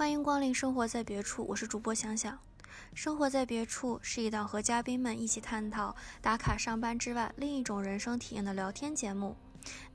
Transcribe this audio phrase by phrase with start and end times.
[0.00, 2.38] 欢迎光临生活在别处，我是主播想想。
[2.94, 9.36] 生活在别处是一档和嘉宾们一起探讨打卡上班之外另一种人生体验的聊天节目，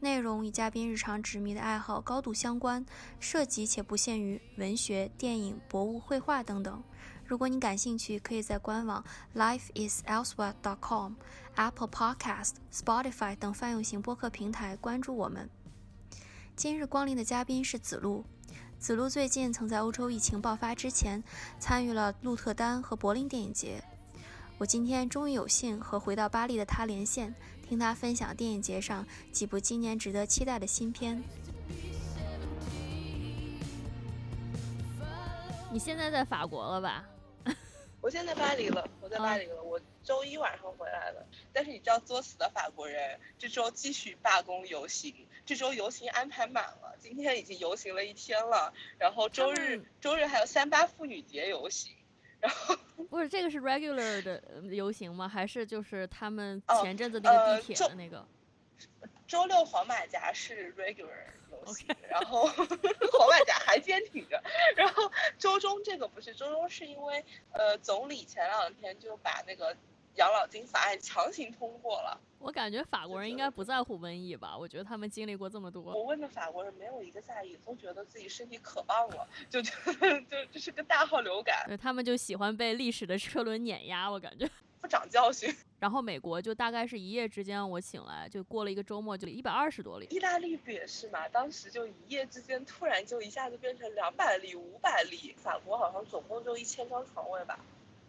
[0.02, 2.86] 内容与嘉宾日常执迷的爱好高度相关，
[3.20, 6.84] 涉及且不限于文学、电影、博物、绘画等等。
[7.26, 9.04] 如果你感兴趣，可以在官网
[9.34, 11.14] lifeiselsewhere.com、
[11.56, 15.50] Apple Podcast、Spotify 等泛用型播客平台关注我们。
[16.56, 18.23] 今日光临的嘉宾是子路。
[18.80, 21.24] 子路最近曾在欧洲疫情爆发之前
[21.60, 23.84] 参与了鹿特丹和柏林电影节。
[24.58, 27.34] 我今天终于有幸和回到巴黎的他连线，
[27.68, 31.22] 听他分享电影节上几部今年值得期待的新片。
[35.72, 37.04] 你现在在法国了吧？
[38.02, 39.64] 我现在巴黎了，我在巴黎了。
[39.64, 41.26] 我周一晚上回来的。
[41.52, 45.14] 但是你知道作死的法国人这周继续罢工游行，
[45.45, 48.73] 这周游行安排满了，今天已经游行了一天了。
[48.97, 51.94] 然后周日周日还有三八妇女节游行。
[52.42, 52.75] 然后
[53.09, 55.28] 不是这个是 regular 的游行吗？
[55.28, 58.25] 还是就是他们前阵子那个地铁的那个？
[59.28, 64.44] 周六黄马甲是 regular 游行，然后 黄马甲还坚挺着。
[64.75, 69.75] 然后周中这个不是周中，是因为呃总理前两天就把那个
[70.16, 72.19] 养老金法案强行通过了。
[72.39, 74.58] 我感觉法国人应该不在乎瘟疫吧？
[74.58, 75.81] 我觉得他们经历过这么多。
[75.81, 81.66] 我问的法国人没有一个在意，都觉得自己身体可棒了，就觉得就这是个大号流感。
[81.81, 84.47] 他们就喜欢被历史的车轮碾压，我感觉。
[84.81, 90.05] 不长教训，然后美国就大概是一夜之间，我醒来就过了一个周末，就一百二十多例。
[90.11, 91.27] 意大利不也是嘛？
[91.30, 95.33] 当时就一夜之间突然就一下子变成两百例、五百例。
[95.39, 97.59] 法国好像总共就一千张床位吧，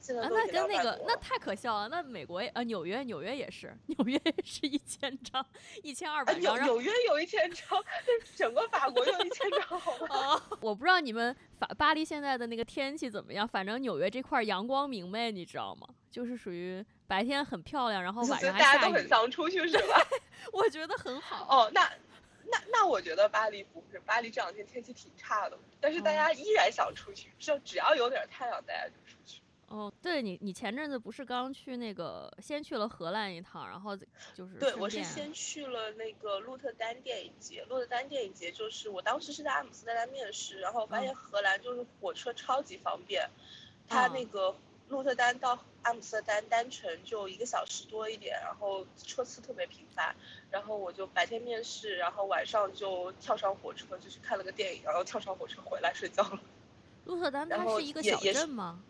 [0.06, 1.88] 现在都那跟那个那太可笑了。
[1.88, 5.44] 那美国啊纽约纽约也是， 纽约是一千张，
[5.82, 6.62] 一千二百张。
[6.62, 7.82] 纽约有一千张，
[8.36, 10.40] 整个法国有一千张，好吗？
[10.62, 15.89] 我不知道你们法巴黎现在的那个天气怎么样，反正纽约这块阳光明媚，你知道吗？
[16.08, 20.06] 就是属于白天很漂亮，然后晚上大家都很想出去 是吧？
[20.52, 21.46] 我觉得很好。
[21.50, 21.83] 哦，那
[22.45, 29.40] 那那我觉得巴黎不是，巴黎这两天天气挺差的，但是大家依然想出去，就只要有点太阳，大家就出去。
[29.68, 33.96] 哦，对你，你前阵子不是刚去那个，先去了荷兰一趟，然后
[34.34, 37.64] 就是对，我是先去了那个鹿特丹电影节。
[37.68, 43.28] 鹿特丹电影节就是我当时是在阿姆斯特丹面试，然后发现荷兰就是火车超级方便，
[43.88, 44.54] 它那个。
[44.88, 50.14] 鹿特丹到阿姆斯特丹单程就一个小时多一点，然后车次特别频繁，
[50.48, 56.40] 然后我就白天面试，然后晚上就跳上火车就去看了个电影，然后跳上火车回来睡觉了。
[57.04, 58.80] 鹿特丹它是一个小镇吗？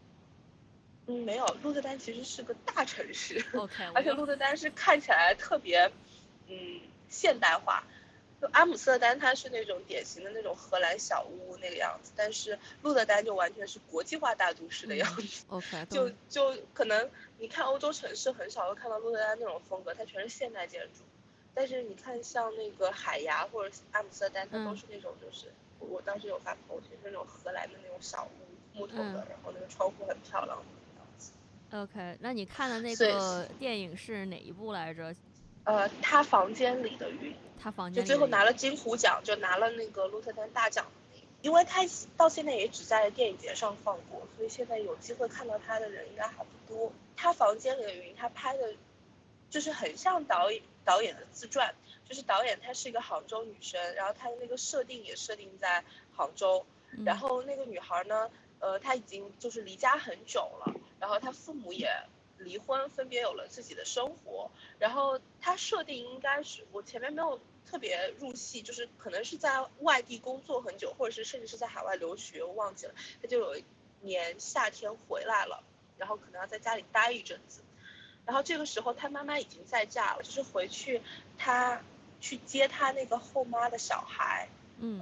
[1.09, 3.45] 嗯，没有，鹿特丹其实是个大城市。
[3.55, 5.91] OK， 而且鹿特丹是看起来特别，
[6.49, 7.85] 嗯，现代化。
[8.39, 15.47] 就阿姆斯特丹，它是那种典型的那种荷兰小屋那个样子，但是鹿特丹就完全是国际化大都市的样子。
[15.49, 21.03] OK，就就可能你看欧洲城市很少会看到鹿特丹那种风格，它全是现代建筑。
[21.55, 30.63] 但是你看像那个海牙或者阿姆斯特丹，它都是那种就是我当时有发朋友圈，那种荷兰的那种小屋，木头的，然后那个窗户很漂亮。
[31.83, 35.15] OK，那你看的那个电影是哪一部来着？
[35.65, 40.87] 呃，他房间里的云，他房间就最后拿了金虎奖，就拿了那个鹿特丹大奖
[41.43, 41.83] 因为他
[42.17, 46.93] 到现在也只在电影节上放过，所以现在有机会看到他的人应该还不多。
[47.17, 48.75] 他房间里的云，他拍的，
[49.51, 51.75] 就是很像导演导演的自传，
[52.09, 55.85] 就是导演她是一个杭州女生，然后她的那个设定也设定在
[56.17, 56.65] 杭州，
[57.05, 61.89] 然后那个女孩呢，呃，她已经就是离家很久了，然后他父母也。
[62.39, 64.51] 离婚，分别有了自己的生活。
[64.79, 72.95] 然后他设定应该是我前面没有特别入戏，就是可能是在外地工作很久，或者是甚至是在海外留学，我忘记了。
[73.23, 73.65] 他就有一
[74.03, 75.65] 年夏天回来了，
[75.97, 77.63] 然后可能要在家里待一阵子。
[78.27, 81.01] 然后这个时候他妈妈已经在嫁了，就是回去
[81.39, 81.81] 他
[82.21, 84.47] 去接他那个后妈的小孩。
[84.79, 85.01] 嗯，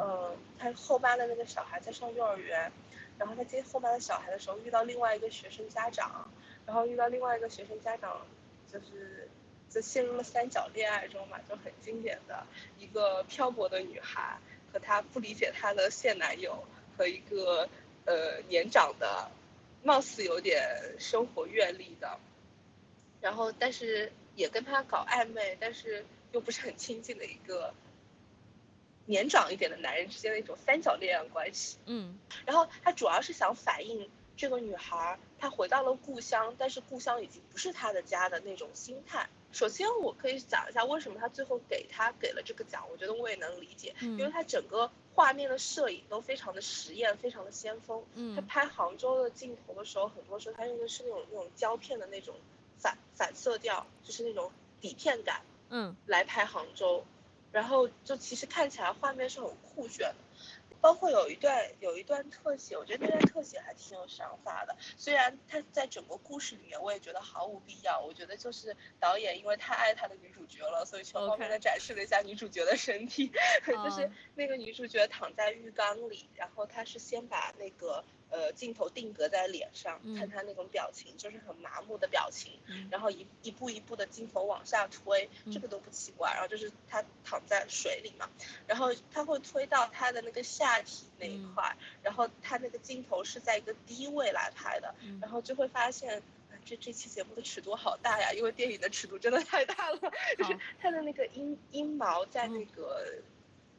[0.57, 2.71] 他后妈的那个小孩在上幼儿园，
[3.19, 6.31] 然后他接后妈的小孩的时候遇到另外一个学生家长。
[6.67, 8.27] 然后遇到另外一个学生家长，
[8.73, 9.29] 就是
[9.69, 12.47] 就陷入了三角恋爱中嘛，就很经典的
[12.79, 14.39] 一个漂泊的女孩
[14.73, 16.65] 和她不理解她的现男友
[16.97, 17.69] 和一个
[18.07, 19.31] 呃年长的，
[19.83, 20.67] 貌似有点
[20.99, 22.19] 生活阅历的，
[23.21, 27.75] 然后但是也跟他搞暧昧，但是又不是很亲近的一个
[29.07, 31.77] 年长一点的男人之间的一种三角恋关系。
[31.87, 34.11] 嗯，然后他主要是想反映。
[34.37, 39.29] 这个女孩她回到了故乡，但是故乡已经不是她的家的那种心态。
[39.53, 48.03] 首先，我可以讲一下为什么他最后给他给了这个奖，我觉得我也能理解，因为他整个画面的摄影都非常的实验，非常的先锋。
[48.15, 52.35] 嗯他拍杭州的镜头的时候，很多时候他用的是那种那种胶片的那种
[52.77, 57.05] 反反色调，就是那种底片感，嗯，来拍杭州，
[57.55, 60.17] 然后就其实看起来画面是很酷炫的。
[60.81, 64.77] 包括有一段有一段特写，我觉得那段特写还挺有想法的。
[64.99, 67.99] 虽然他在整个故事里面，我也觉得毫无必要。
[68.01, 73.33] 我觉得就是导演因为太爱他的女主角了，所以全方面的展示了一下女主角的身体。
[73.65, 78.05] 就是那个女主角躺在浴缸里，然后他是先把那个。
[78.31, 82.59] 呃，镜头定格在脸上，看他那种表情，就是很麻木的表情，
[82.91, 86.33] 然后一一步一步的镜头往下推，这个都不奇怪。
[86.33, 88.29] 然后就是他躺在水里嘛，
[88.67, 96.21] 然后他会推到他的那个下体那一块，然后他那个镜头是在一个低位来拍的，然后就会发现，
[96.65, 99.99] 这这期节目的尺度好大呀，因为电影的尺度真的太大了，
[100.37, 103.23] 就是他的那个阴阴毛在那个。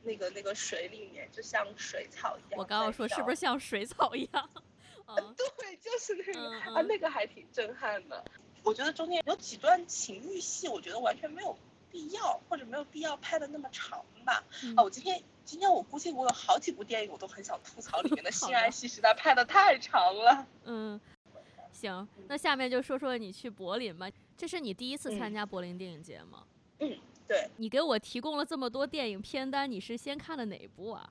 [0.06, 2.58] 那个那个水里面就像水草一样。
[2.58, 4.50] 我刚刚说是不是像水草一样？
[5.36, 8.24] 对，就是那个啊，那个还挺震撼的。
[8.64, 11.56] 我觉得中间有几段情欲戏，我觉得完全没有
[11.92, 14.44] 必要，或者没有必要拍的那么长吧。
[14.76, 20.48] 啊，我今天今天我估计我有好几部电影，我都很想吐槽里面的 性爱戏，实在拍的太长了。
[20.64, 21.00] 嗯，
[21.72, 24.10] 行，那下面就说说你去柏林吧。
[24.36, 26.44] 这是你第一次参加柏林电影节吗？
[26.80, 26.98] 嗯。
[27.28, 31.10] 对你给我提供了这么多电影片单，你是先看的哪一部啊？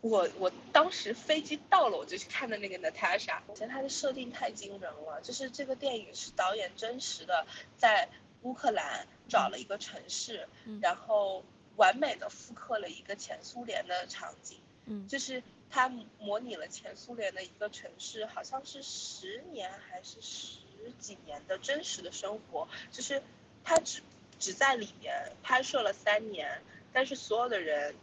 [0.00, 3.38] 我我当时飞机到了，我就去看的那个 Natasha。
[3.46, 7.46] 我觉得它的设定太惊人了，就是这个电影是导演真实的
[7.78, 8.06] 在
[8.42, 10.46] 乌克兰找了一个城市，
[10.82, 11.42] 然后
[11.76, 14.58] 完美的复刻了一个前苏联的场景。
[14.86, 15.88] 嗯，就是他
[16.18, 20.58] 模拟了前苏联的一个城市，好像是十年还是十
[20.98, 23.22] 几年的真实的生活，就是
[23.62, 24.02] 他只。
[24.38, 27.94] 只在里面拍摄了三年，但是所有的人，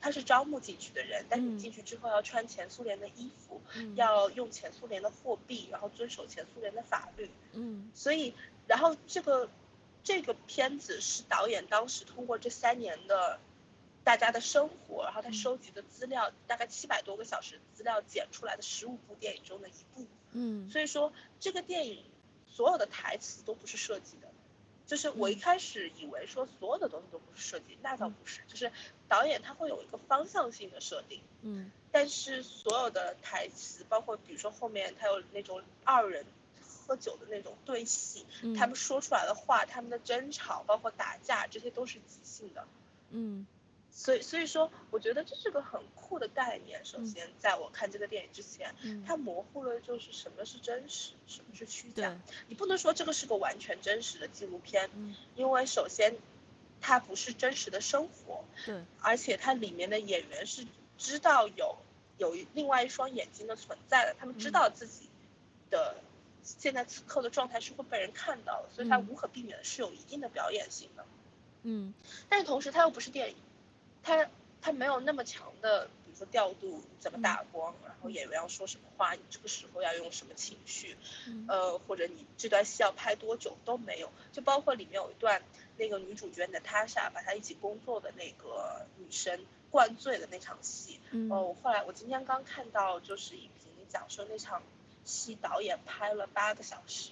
[0.00, 3.60] 他是招募进去的人，但是你进去之后要穿前苏联的衣服，
[3.94, 7.30] 要用前苏联的货币，然后遵守前苏联的法律。
[7.52, 8.34] 嗯，所以，
[8.66, 9.48] 然后这个
[10.02, 13.40] 这个片子是导演当时通过这三年的
[14.02, 20.06] 大家的生活，然后他收集的资料，大概七百多个小时资料剪出来的十五部电影中的一部。
[20.32, 22.04] 嗯，所以说这个电影
[22.46, 24.23] 所有的台词都不是设计的。
[24.86, 28.70] 就是我一开始以为说所有的东西都不是设计，那倒不是，就是
[29.08, 36.24] 导演他会有一个方向性的设定，嗯，但是所有的台词，包括比如说后面他有那种二人
[36.60, 38.26] 喝酒的那种对戏，
[38.56, 42.66] 他们说出来的话，他们的争吵，包括打架，这些都是即兴的，
[43.10, 43.46] 嗯。
[43.96, 46.84] 所以，所以说，我觉得这是个很酷的概念。
[46.84, 48.74] 首先，在我看这个电影之前，
[49.06, 52.18] 它模糊了就是什么是真实，什么是虚假。
[52.48, 54.90] 你不能说这个是个完全真实的纪录片，
[55.36, 56.16] 因为首先，
[56.80, 58.44] 它不是真实的生活。
[58.66, 58.82] 对。
[59.00, 60.66] 而且它里面的演员是
[60.98, 61.76] 知道有
[62.18, 65.08] 有另外一双眼睛的存在的，他们知道自己
[65.70, 66.02] 的
[66.42, 71.06] 现在此刻的状态是会被人看到的，所以它无可避免的是有一定的表演性的。
[71.62, 71.94] 嗯。
[72.28, 73.36] 但是同时，它又不是电影。
[74.04, 74.28] 他
[74.60, 80.96] 他没有那么强的，比如说调度怎么打光，然后演员要说什么话，你这个时候要用什么情绪，
[81.48, 84.10] 呃，或者你这段戏要拍多久都没有。
[84.32, 85.42] 就包括里面有一段，
[85.76, 94.62] 那个女主角娜塔莎把她一起工作的那个女生灌醉的那场戏，呃，我后来我今天刚看到就是影评讲说那场
[95.04, 97.10] 戏导演拍了八个小时，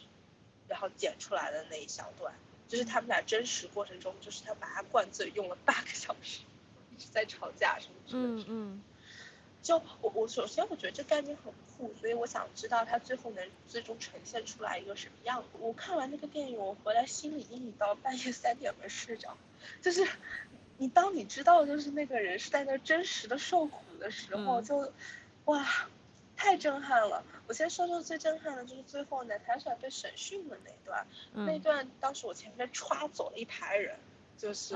[0.68, 2.32] 然后剪出来的那一小段，
[2.68, 6.40] 就是他们俩真实过程中，就是他把她灌醉用了八个小时。
[7.10, 8.82] 在吵架什么之类的，嗯嗯，
[9.62, 15.48] 就我我首先我觉得这概念很酷，所以我想知道它最后能最终呈现出来一个什么样子。
[15.60, 19.36] 我看完那个电影，我回来心里阴影到半夜三点没睡着。
[19.80, 20.06] 就是
[20.78, 24.92] 你当你知道就是那个人是在那真实的受苦的时候，就
[25.44, 25.64] 哇，
[26.36, 27.24] 太震撼了。
[27.46, 31.06] 我先说说最震撼的就是最后呢，台上被审讯的那段，
[31.46, 33.96] 那段当时我前面歘走了一排人，
[34.36, 34.74] 就是。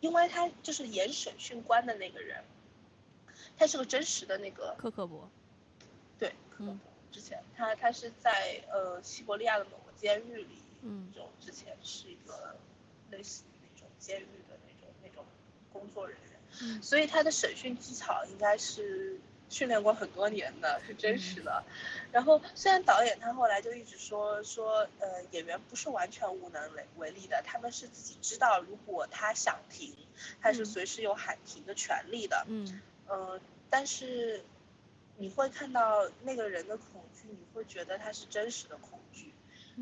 [0.00, 2.44] 因为他就是演审讯官的那个人，
[3.56, 5.28] 他是个真实的那个克克伯，
[6.18, 6.78] 对，克克伯。
[7.10, 12.56] 之前他他是在呃西伯利亚的某个监狱里，嗯，就之前是一个
[13.10, 15.24] 类似于那种监狱的那种那种
[15.72, 19.18] 工作人员，嗯，所以他的审讯技巧应该是。
[19.48, 21.64] 训练过很多年的是真实的，
[22.10, 29.94] 然后虽然导演他后来就一直说说，呃，演员不是完全无能为为力的，他们是自己知道，如果他想停，
[30.40, 34.44] 他是随时有喊停的权利的，嗯，呃，但是
[35.16, 39.32] 你会看到那个人的恐惧，你会觉得他是真实的恐惧，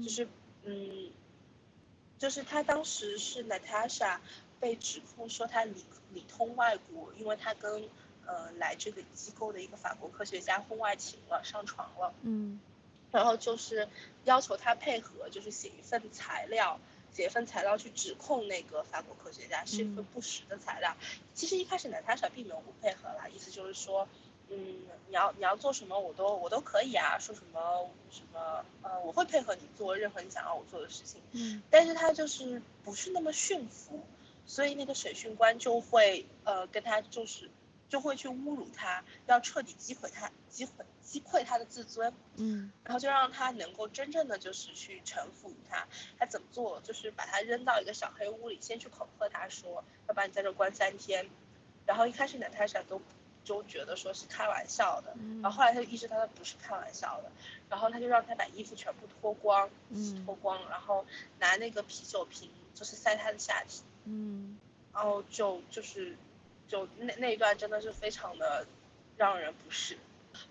[0.02, 0.28] 就是
[0.64, 1.10] 嗯，
[2.18, 4.18] 就是他当时是 Natasha
[4.60, 7.88] 被指控说他里里通外国，因为他跟
[8.26, 12.60] 呃来这个机构的一个法国科学家婚外情了，上床了，嗯，
[13.12, 13.88] 然后就是
[14.24, 16.78] 要求他配合，就是写一份材料。
[17.12, 20.96] 写一份材料去指控那个法国科学家是一份不实的材料。
[21.32, 24.08] 其实一开始娜塔莎并没有不配合啦，意思就是说，
[24.48, 24.58] 嗯，
[25.06, 31.20] 你要你要做什么我都我都可以啊，说什么什么呃我会配合你做任何你想要我做的事情。
[31.30, 31.62] 嗯。
[31.70, 34.00] 但是他就是不是那么驯服，
[34.44, 37.48] 所以那个审讯官就会呃跟他就是
[37.88, 40.84] 就会去侮辱他，要彻底击毁他击毁。
[41.04, 45.86] 击溃他的自尊，嗯，然后就让他能够真正的就是去臣服于他。
[46.18, 46.80] 他怎么做？
[46.80, 51.28] 就是把他扔到一个小黑屋里，先去恐吓他说要把你在这关三天。
[51.86, 53.00] 然后一开始娜塔莎都
[53.44, 57.30] 就觉得说是开玩笑的，然后后来他就意识到他不是开玩笑的，
[57.68, 61.04] 然后他就让他把衣服全部脱光，嗯脱光，然后
[61.38, 64.58] 拿那个啤酒瓶就是塞他的下体，嗯，
[64.92, 66.16] 然后就就是
[66.68, 68.66] 就那那一段真的是非常的
[69.16, 69.98] 让人不适。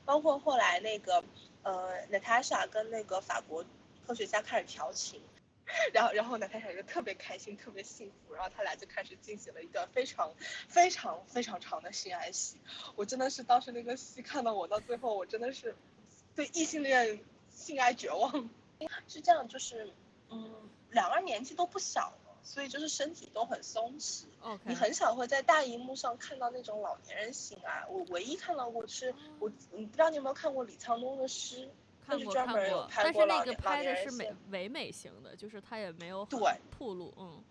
[0.06, 1.24] 包括后来那个，
[1.64, 3.66] 呃，Natasha 跟那个法国
[4.08, 5.22] 科学家开始调情，
[5.94, 10.32] 然后然后 Natasha 就特别开心，特别幸福，然后他俩就开始进行了一段非常
[10.70, 12.58] 非常非常长的性爱戏。
[12.96, 15.76] 我真的是当时那个戏看到我到最后，我真的是
[16.34, 17.20] 对异性恋
[17.54, 18.50] 性爱绝望。
[19.08, 19.94] 是这样，就是
[20.30, 22.14] 嗯，两个人年纪都不小。
[22.44, 24.26] 所以就是身体都很松弛，
[24.66, 27.86] 你很少会在大荧幕上看到那种老年人醒来。
[27.90, 31.70] 我唯一看到过是，我你不知道你有没有看过李沧东的诗，
[32.06, 36.40] 看过看过，但是那个拍的是美唯美型的，就是他也没有对。
[36.78, 37.42] 铺路，嗯，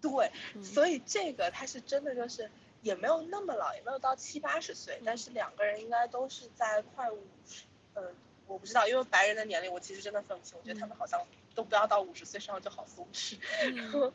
[0.00, 0.30] 对，
[0.62, 2.48] 所以这个他是真的就是
[2.80, 7.64] 也没有那么老，也没有到七八十岁，但是两个人应该都是在快五十，
[7.94, 8.12] 呃，
[8.52, 11.20] 我不知道，因为白人的年龄我其实真的分不清，我觉得他们好像。
[11.54, 13.36] 都不要到五十岁上就好松弛，
[13.76, 14.10] 然后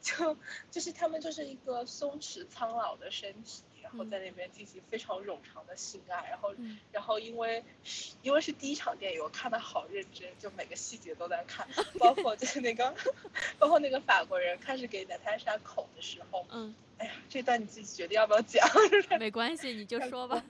[0.00, 0.34] 就
[0.70, 6.54] 就是他们就是一个松弛苍老的身体，然后在那边进行非常冗长的性爱，然后
[6.90, 7.62] 然后因为
[8.22, 11.68] 因为是第一场电影，我看的好认真，就每个细节都在看，
[12.00, 12.94] 包括就是那个
[13.58, 18.66] 包括那个法国人开始给娜塔莎口的时候，嗯，哎呀，这段你自己决定要不要讲，
[19.20, 20.42] 没关系，你就说吧。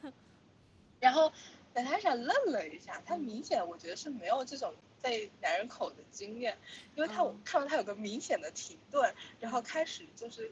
[1.01, 1.33] 然后
[1.75, 4.75] 娜塔莎愣了一下，他明显我觉得是没有这种。
[5.01, 6.59] 被男人口的经验，
[6.97, 10.51] 因为他我看到他有个明显的停顿，然后开始就是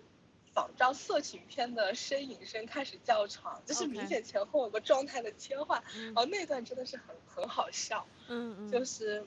[0.55, 9.27] 仿照色情片的呻吟声开始叫床，就是明显前后有个状态的切换，然后那段真的是很很好笑，嗯嗯，就是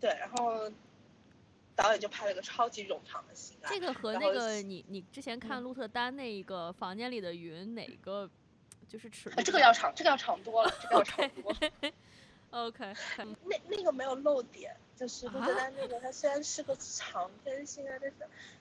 [0.00, 0.68] 对，然后
[1.76, 5.62] 导演就拍了个超级冗长的戏，这个和那个你你之前看。
[5.62, 8.28] 鹿特丹那一个房间里的云哪个
[8.92, 9.40] 就是尺度？
[9.42, 11.50] 这个要长，这个要长多了，这个要长多。
[11.52, 11.92] 了
[12.50, 12.94] OK，
[13.44, 18.16] 那那个没有漏点，就是鹿特丹那个，它虽然是个长篇性啊，但是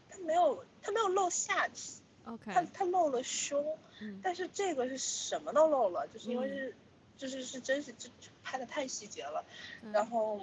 [0.09, 3.77] 它没有它没有露下体，OK，它它露了胸，
[4.23, 6.75] 但是这个是什么都露了，就是因为是
[7.17, 8.09] 就是是真是就
[8.41, 9.43] 拍的太细节了，
[9.91, 10.39] 然后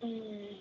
[0.00, 0.58] 嗯。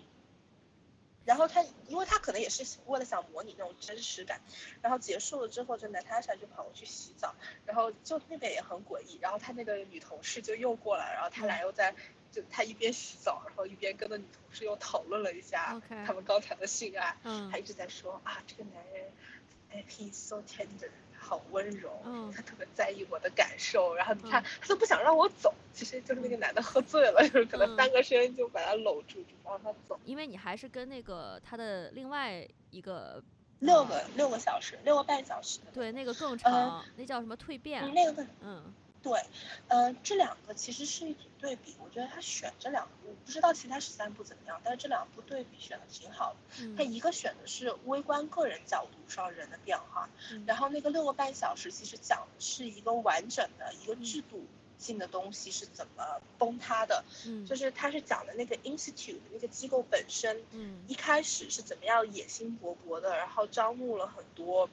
[1.25, 4.39] 然后他，因为他可能也是为了想模拟那种真实感，
[4.82, 11.96] 然后结束了之后，就 Natasha 就跑过去洗澡，然后就那边也很诡异，然后他那个女同事就又过来，然后他俩又在，
[12.32, 17.17] 就他一边洗澡，然后一边跟那女同事又讨论了一下他们刚才的性爱，
[17.51, 19.12] 他一直在说啊，这个男人，
[19.72, 20.89] 哎，he's so tender。
[21.27, 21.89] 好温柔，
[22.36, 30.00] 他特别在意我的感受，然后他他都不想让我走，其实就是那个男的喝醉了，就是可能翻个身就把他搂住，就不让他走。
[30.05, 33.24] 因为你还是跟那个他的另外一个
[33.60, 37.91] 六个六个小时，六个半小时，对，那个更长，那叫什么蜕变？
[37.94, 38.74] 那个嗯。
[39.05, 39.24] 对，
[39.67, 46.75] 呃，这两个其实是一组对比，我觉得他选这两部，不知道其他十三部怎么样，但是这两部对比选的挺好的。
[46.75, 50.09] 他一个选的是微观个人角度上人的变化，
[50.47, 54.43] 然后那个六个半小时其实讲的是一个完整的一个制度
[54.79, 64.71] 性的东西是怎么崩塌的，嗯就是他是讲的那个 institute 那个机构本身，嗯一开始是怎么样野心勃勃的，然后招募了很多，嗯。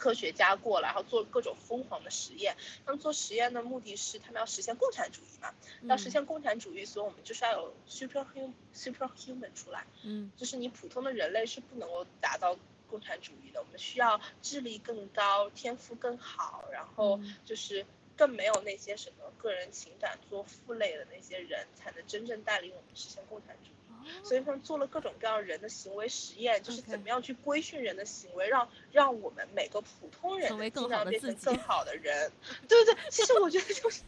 [0.00, 2.56] 科学家过来，然后做各种疯狂的实验。
[2.86, 5.52] 他们做实验的目的是，他们要实现共产主义嘛？
[5.82, 9.84] 要实现共产主义，所以我们就是要有 super human super human 出来。
[10.02, 12.56] 嗯，就是你普通的人类是不能够达到
[12.88, 13.60] 共产主义的。
[13.60, 17.84] 我们需要智力更高、天赋更好，然后就是
[18.16, 23.74] 更没有那些什么个人情感做负累的那些人，才能真正带领我们实现共产主义。
[24.22, 32.32] 所以他们做了各种各样人的行为实验，就是怎么样去规训人的行为，让让我们每个普通人尽量变成更好的人。
[32.68, 34.02] 对对，其实我觉得就是。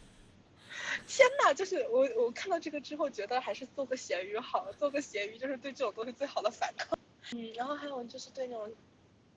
[1.07, 6.97] 天呐，就是我我看到这个之后，觉得还是做个咸鱼好，做个咸鱼就是对这种东西最好的反抗。
[7.31, 8.71] 嗯，然后还有就是对那种，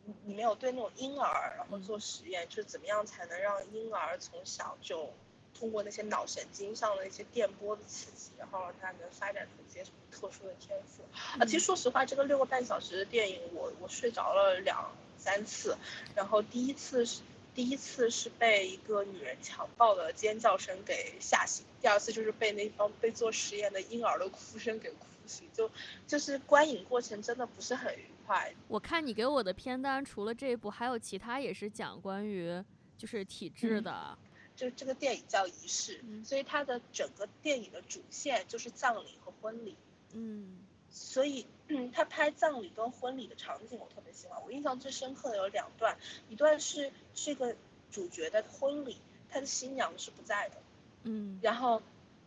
[0.04, 5.12] 你你没有对那种婴儿，然后嗯做实验，就是怎么样才能让婴儿从小就
[5.58, 11.02] 通过那些脑神经上的一些电波的刺激，然后让他能发展出一些什么特殊的天赋。
[11.38, 15.76] 啊，其实说实话，这个六个半小时的电影，我我睡着了两三次，
[16.14, 17.22] 然后第一次是
[17.54, 25.70] 第一次是被一个女人强暴的尖叫声给吓醒，第二次就是被那帮被做实验的婴儿的哭声给哭醒，就
[26.06, 28.52] 就是观影过程真的不是很愉快。
[28.68, 32.62] 我看你给我的片单，除了这一部，还有其他也是讲关于
[32.98, 34.18] 就是体质嗯的。
[34.18, 34.25] 就
[34.56, 39.76] 这个电影叫《仪式》，嗯所以它的整个电影的主线就是葬礼和婚礼。
[40.12, 40.58] 嗯
[40.88, 44.42] 所以，嗯，他拍葬礼跟婚礼的场景我特别喜欢。
[44.44, 45.98] 我印象最深刻的有两段，
[46.30, 47.54] 一段是这个
[47.90, 48.96] 主角的婚礼，
[49.28, 50.56] 他的新娘是不在的。
[51.02, 51.82] 嗯然后，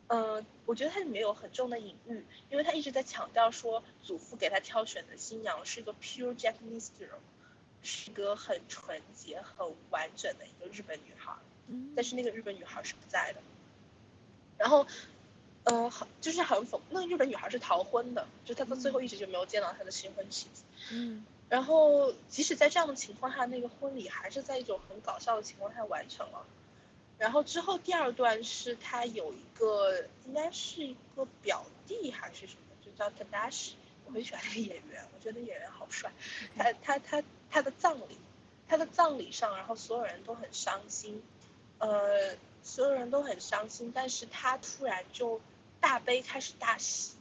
[0.08, 7.18] 嗯、我觉得它里面有很重的隐喻，因为他一直在强调说，祖父给他挑选的新娘是一个 pure Japanese girl，
[7.82, 11.34] 是一个很纯洁、很完整的一个日本女孩。
[11.70, 13.42] 嗯，但是那个日本女孩是不在的。
[14.58, 14.86] 然后，
[15.64, 20.64] 呃，很就是很讽，那个日本女孩是逃婚的，就她到最后一直就没有见到她的新婚妻子。
[20.92, 26.46] 嗯然后，即使在这样的情况下，那个婚礼还是在一种很搞笑的情况下完成了。
[27.18, 33.72] 然后之后第二段是他有一个应该是一个表弟还是什么，就叫 Tadashi，
[34.06, 36.12] 我很喜欢那个演员，我觉得那演员好帅。
[36.56, 38.18] 他他他他的葬礼，
[38.68, 41.20] 他的葬礼上，然后所有人都很伤心，
[41.80, 45.42] 呃，所有人都很伤心，但是他突然就
[45.80, 47.14] 大悲开始大喜，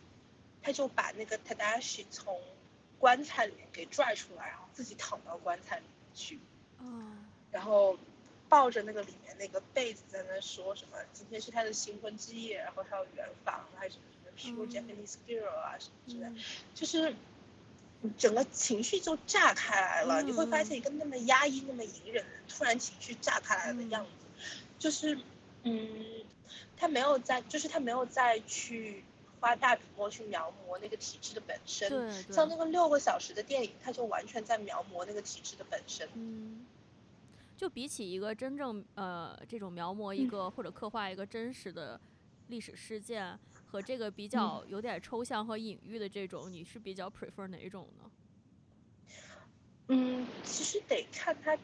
[0.63, 2.41] 他就把那个 Tadashi 从
[2.99, 6.41] 棺材里面给拽出来，然后自己躺到棺材里面去，
[6.79, 6.85] 哦。
[7.51, 7.97] 然后
[8.49, 14.05] 抱着那个里面那个被子在那说什么，今天是他的新婚之夜，然后他有圆房，还是什么
[14.37, 14.71] 什么 pure 嗯。
[14.71, 16.43] Japanese girl 啊什么之类
[16.75, 17.15] 就是
[18.17, 20.23] 整个情绪就炸开来了。
[20.23, 24.11] 你会发现一个那么压抑、那么隐忍的人，突然情绪炸开来的样子，
[24.79, 25.19] 就是
[25.65, 26.25] 嗯，
[26.77, 29.05] 他没有在，就是他没有再去
[29.41, 31.89] 花大笔墨去描摹那个体制的本身。
[31.89, 36.09] 对像那，个六个小时的电影，他就完全在描摹那个体制的本身。
[36.15, 36.67] 嗯，
[37.57, 42.01] 就比起一个真正呃这种描摹一嗯个或者刻画一个真实的
[42.49, 43.39] 历史事件。
[43.71, 48.11] 和这个比嗯较有点抽象和隐喻的这种，你是比较 prefer 哪一种呢？
[49.89, 51.55] 嗯，其实得看他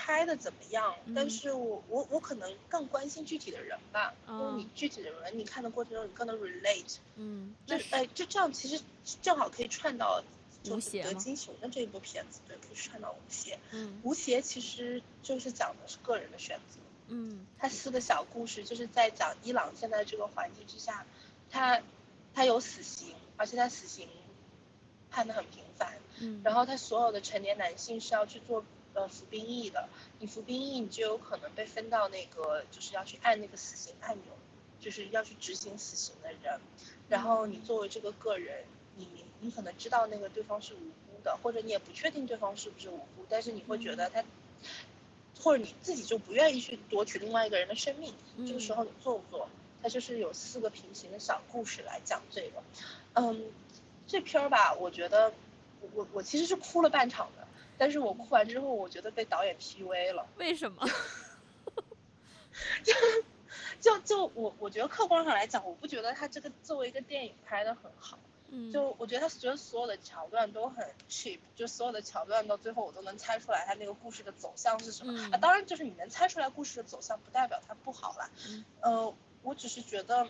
[0.00, 1.30] 拍的怎么样，但嗯。
[1.30, 4.54] 是我我我可能更关心具体的人吧，因为哦。
[4.56, 8.80] 你具体的人，你看的过程中你更能 relate，嗯，就哎就这样，其实
[9.20, 10.22] 正好可以串到
[10.62, 13.58] 就是德金雄的这一部片子，对，可以串到无邪。
[13.72, 14.00] 嗯。
[14.04, 21.04] 无邪其实就是讲的是个人的选择，嗯他四个小故事就是在讲伊朗现在这个环境之下，
[21.50, 21.82] 他
[22.34, 24.08] 他有死刑，而且他死刑
[25.10, 28.64] 判的很频繁，嗯，然后他所有的成年男性是要去做
[28.98, 34.32] 呃服兵役的，你服兵役你就有可能被分到那个就是要去按那个死刑按钮，
[34.80, 36.60] 就是要去执行死刑的人，
[37.08, 38.64] 然后你作为这个个人，
[38.96, 39.06] 你
[39.40, 44.24] 你可能知道那个对方是无辜的，或者你也不确定对方是不是无辜，但是你会觉得他。
[45.40, 48.12] 或者你自己就不愿意去夺取另外一个人的生命，
[48.44, 49.48] 这个时候你做不做？
[49.80, 52.60] 它就是有四个平行的小故事来讲这个。
[53.14, 53.44] 嗯，
[54.08, 55.32] 这片儿吧，我觉得
[55.80, 57.37] 我我我其实是哭了半场的，
[57.78, 60.26] 但是我哭完之后，我觉得被导演 PUA 了。
[60.36, 60.86] 为什么？
[63.80, 68.18] 就就我我觉得客观上来讲，我不觉得他这个作为一个电影拍的很好。
[68.50, 75.12] 嗯，就我觉得他觉得所有的桥段都很 cheap，就所有的桥段到最后我都能猜出来他那个故事的走向是什么。
[75.12, 78.30] 嗯啊，当然就是你能猜出来故事的走向，不代表它不好啦。
[78.48, 80.26] 嗯呃，我只是觉得，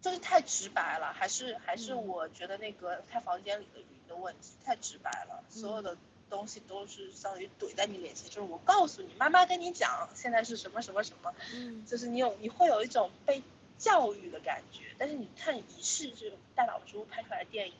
[0.00, 5.96] 就是太直白了，还是还是嗯我觉得那个他房间里的鱼的问题太直白了，所有嗯的
[6.30, 11.84] 东西都是相当于怼在你脸前，就是我告诉你，妈妈跟你讲，现在是什么什么什么，嗯。
[11.86, 13.42] 就是你有你会有一种被
[13.78, 17.74] 教育的感觉，但是你看《仪式》这种大岛猪拍出来的电影，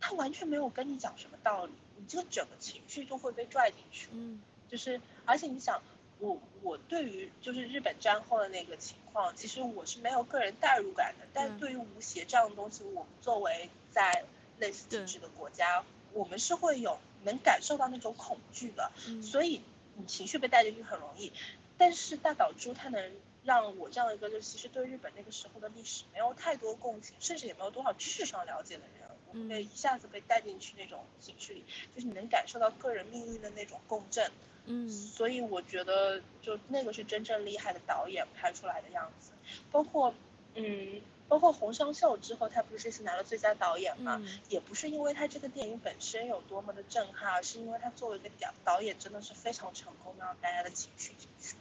[0.00, 4.08] 他完全没有跟你讲什么道理，你这个整个情绪就会被拽进去。
[4.12, 4.40] 嗯。
[4.68, 5.82] 就是而且你想，
[6.18, 14.24] 我我对于就是日本战后的那个情况，其实我是没有个人代入感的，但对于吴邪这样的东西，我们作为在
[14.62, 18.92] 类似体对制的国家，我们是会有能感受到那种恐惧的。
[19.08, 19.60] 嗯，所以
[19.96, 21.32] 你情绪被带进去很容易，
[21.76, 34.30] 但是大岛猪它能让我这样一个就其实对日本那个时候的历史没有太多共情，甚至也没有多少知识上了解的人，我会一下子被带进去那种情绪里，就是你能感受到个人命运的那种共振。
[34.66, 39.32] 嗯，所以我觉得就那个是真正厉害的导演拍出来的样子，
[39.72, 40.14] 包括
[40.54, 41.02] 嗯。
[41.32, 44.20] 包括红双秀之后，他不是这次拿了最佳导演嘛？
[44.50, 51.56] 也不是因为他这个电影本身有多么的震撼，而是因为他作为一个导导演，真的是非常成功的让大家的情绪进去。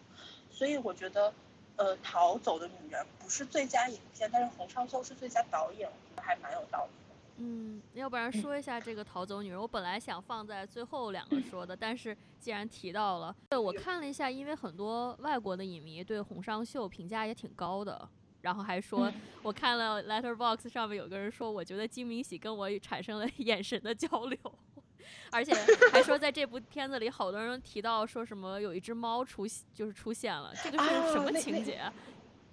[0.52, 1.34] 所以我觉得，
[1.78, 7.16] 呃，逃走的女人不是最佳影片，但是红双秀是最佳导演，我觉得还蛮有道理的。
[7.38, 18.10] 嗯，要不然说一下这个逃走女人，我本来想放在最后两个说的，但是既然提到了，对我看了一下，因为很多外国的影迷对红双秀评价也挺高的。
[18.41, 19.12] 然后还说，
[19.43, 24.38] 我看了 Letterbox 上面有个人说，我觉得金明喜跟我产生了 眼神的交流，
[25.32, 25.54] 而且
[25.91, 31.82] 还说在这部片子里，好多人提到说什么有一只猫出就是出现了，这个是什么情节？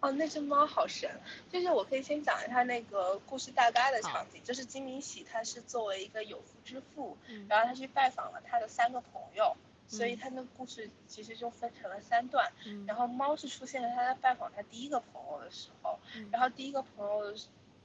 [0.01, 1.11] 哦，那只猫好神，
[1.51, 9.57] 就是我可以先讲一下那个故事大概的场景，就是金明喜他是作为一个有夫之妇，然后他去拜访了他的三个朋友。
[9.89, 12.53] 所以他那个故事其实就分成了三段，
[12.87, 15.99] 然后猫是出现在他在拜访他第一个朋友的时候，
[16.31, 17.35] 然后第一个朋友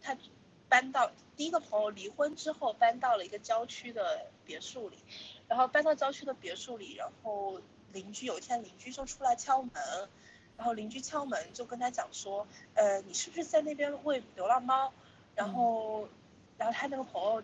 [0.01, 0.15] 他
[0.67, 4.97] 搬到第一个朋友离婚之后搬到了一个郊区的别墅里，
[5.47, 7.61] 然后搬到郊区的别墅里，然后
[7.91, 9.71] 邻居有一天邻居就出来敲门，
[10.57, 14.91] 然后邻居敲门就跟他讲说，呃，你是不是在那边喂流浪猫？
[15.35, 16.07] 然后，
[16.57, 17.43] 然后他那个朋友，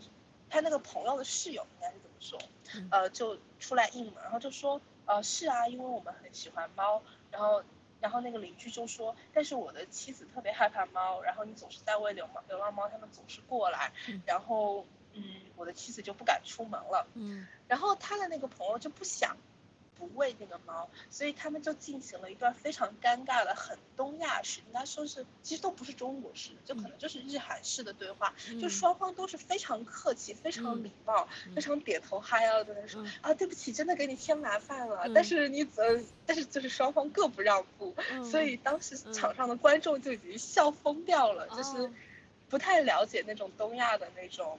[0.49, 2.39] 他那个朋友的室友应该是怎么说？
[2.91, 7.01] 呃，就出来应门，然后就说，呃，是啊，因为我们很喜欢猫，
[7.31, 7.63] 然后，
[7.99, 13.91] 然后那个邻居就说，但是我的妻子特别害怕猫，然后你总是在喂流浪流浪猫，他们总是过来，
[14.25, 15.23] 然后，嗯，
[15.55, 19.37] 我的妻子就不敢出门了，嗯，然后他的那个朋友就不想。
[19.99, 41.91] 不喂那个猫，所以他们就进行了一段非常尴尬的、很东亚式，应该说是其实都不是中国式的，就可能就是日韩式的对话，就双方都是非常客气、非常礼貌、非常点头哈腰的在说啊，对不起，真的给你添麻烦了，但是你怎，但是就是双方各不让步，所以当时场上的观众就已经笑疯掉了，就是
[42.47, 44.57] 不太了解那种东亚的那种。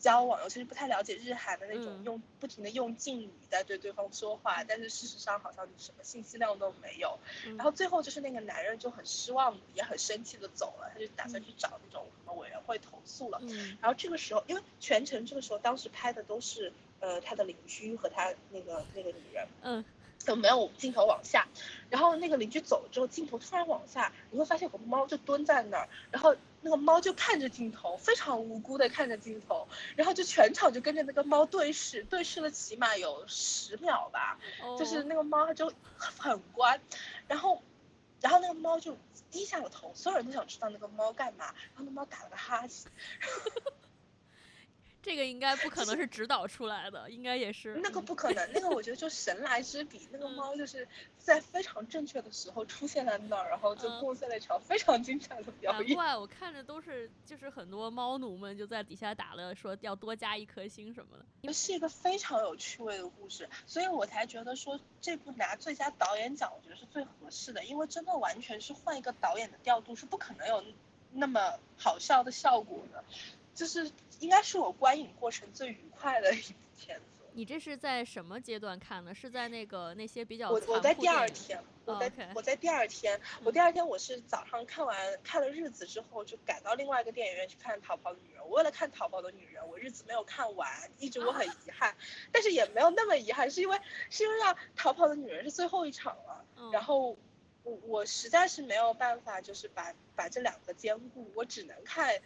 [0.00, 7.18] 交往，尤其是不太了解日韩的那种，用不停的用敬语在对对方说话，但是事实上好像什么信息量都没有。
[7.56, 13.40] 然后最后就是那个男人就很失望，也很生气的走了，他就打算去找那种什么委员会投诉了。
[13.80, 19.84] 然后这个时候，因为全程这个时候当时拍的都是呃他的邻居和他那个那个女人，嗯，
[20.24, 21.46] 都没有镜头往下。
[21.90, 26.34] 然后那个邻居走了之后，镜头突然往下，你会发现有个猫就蹲在那儿，然后。
[26.62, 34.38] 那个猫就看着镜头，非常无辜的看着镜头，然后就全场就跟着那个猫对视，对视了起码有十秒吧，
[34.78, 36.80] 就是那个猫就很乖，
[37.26, 37.62] 然后，
[38.20, 38.96] 然后那个猫就
[39.30, 42.90] 低下了头，所有人都想知道那个猫干嘛，然后那猫打了个哈欠。
[45.02, 50.86] 这个应该不可能是指导出来的，应该也是那个不可能，那个我觉得就神来之笔，那个猫就是
[51.18, 55.88] 在非常正确的时候出现在那儿，然后就贡献了一场非常精彩的表演。
[55.88, 70.62] 难怪我看着都是就是很多猫奴们就在底下打了说要多加一颗星什么的，是一个非常有趣味的故事，所以我才觉得说这部拿最佳导演奖，我觉得是最合适的，因为真的完全是换一个导演的调度是不可能有
[71.12, 73.02] 那么好笑的效果的。
[73.60, 77.04] 就是应该是我观影过程最愉快的一部片子。
[77.34, 79.14] 你这是在什么阶段看的？
[79.14, 88.42] 是在那个那些比较我我在第二天，我在我在第二天，我第二天我是早上看完看了日子之后，就赶到另外一个电影院去看《逃跑的女人》。
[88.46, 91.94] 我为了看《逃跑的女人》，我日子没有看完，一直我很遗憾，
[92.32, 94.36] 但是也没有那么遗憾，是因为是因为
[94.74, 97.14] 《逃跑的女人》是最后一场了，然后
[97.62, 102.18] 我我实在是没有办法，就是把把这两个兼顾，我只能看。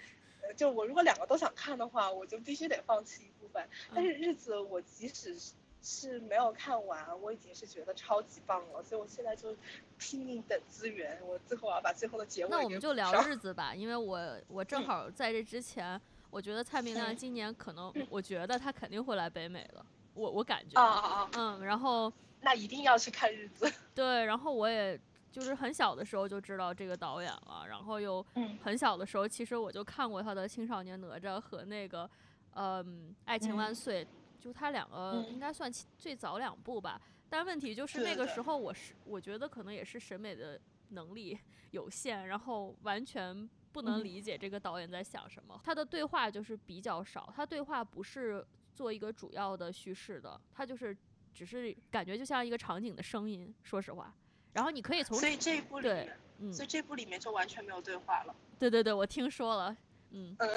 [0.57, 3.67] 就我如果两个都想看的话，我就必须得放弃一部分。
[3.95, 5.37] 但是日子我即使
[5.83, 8.83] 是没有看完，我已经是觉得超级棒了。
[8.83, 9.57] 所以我现在就
[9.99, 12.51] 拼命等资源，我最后要把最后的结尾。
[12.51, 19.85] 那我们就聊日子吧，因为我我正好在这之前，我觉得蔡明亮今年可能，我觉得他肯定会来北美了。
[20.15, 23.73] 我我感觉啊啊啊，嗯，然后那一定要去看日子。
[23.95, 25.01] 对，然后我也。
[25.35, 28.25] 就是很小的时候就知道这个导演了，然后又
[28.63, 32.09] 很小的时候，其实我就看过他的《青少年哪吒》和那个，
[32.53, 34.05] 嗯，《爱情万岁》，
[34.39, 35.69] 就他两个应该算
[35.99, 37.01] 最早两部吧。
[37.29, 41.37] 但问题就是那个时候我是我觉得可能也是审美的能力
[41.73, 45.61] 有限，然后完全不能理解这个导演在想什么。
[45.65, 50.97] 他的对话就是比较少，他对话不是做一个主要的叙事的，他就是
[51.33, 53.53] 只是感觉就像一个场景的声音。
[53.65, 54.15] 说实话。
[54.55, 58.35] 然后你可以从所以这一部里面，嗯，所以这部里面就完全没有对话了。
[58.59, 59.77] 对对对，我听说了，
[60.11, 60.49] 嗯嗯，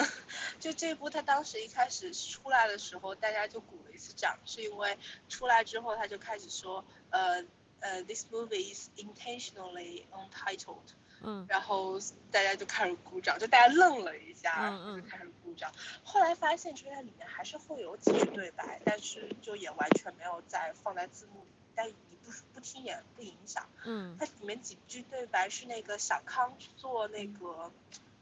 [0.60, 7.44] 就这部他当时一开始出来的时候，大家就鼓了一次掌，是因为出来之后他就开始说，呃
[7.82, 10.94] 呃，this movie is intentionally untitled。
[11.24, 15.72] 嗯，然后大家就开始鼓掌，就大家愣了一下，嗯嗯，就开始鼓掌。
[16.04, 23.66] 后来发现，其实它里面还是会有几句对白，但是就也完全没有再放在字幕里，但你不不听也不影响。
[23.86, 27.72] 嗯，它里面几句对白是那个小康去做那个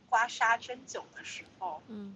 [0.08, 2.16] 刮痧针灸的时候，嗯。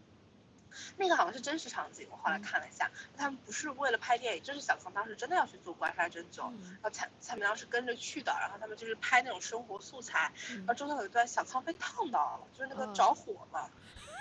[0.97, 13.69] 那个好像是真实场景，我后来看了一下，他们不是为了拍电影，就是小康当时真的要去做刮痧针灸，然后蔡蔡明亮是跟着去的，然后他们就是拍那种生活素材，然后中间有一段小康被烫到了，就是那个着火了。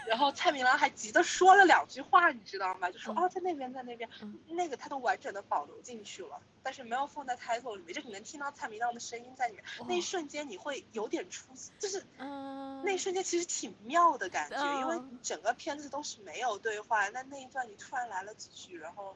[0.09, 2.91] 然后蔡明亮还急的说了两句话，你知道吗？
[2.91, 4.09] 就说哦，在那边，在那边，
[4.49, 9.63] 那个他都完整的保留进去了，但是没有放在 title 里面，就你能听到蔡明亮的声音在里面。
[9.87, 11.47] 那一瞬间你会有点出，
[11.79, 19.15] 就是嗯那一瞬间其实挺妙的感觉，因为整个片子都是没有对话，那那一段你突然来了几句，然后，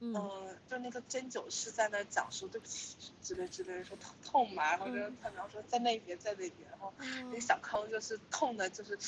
[0.00, 6.92] 嗯，就那个针灸师在那讲说对不起之类之类，说痛痛嘛，然后就蔡明亮说在那边，在那边，然后
[7.30, 8.98] 那小康就是痛的，就是。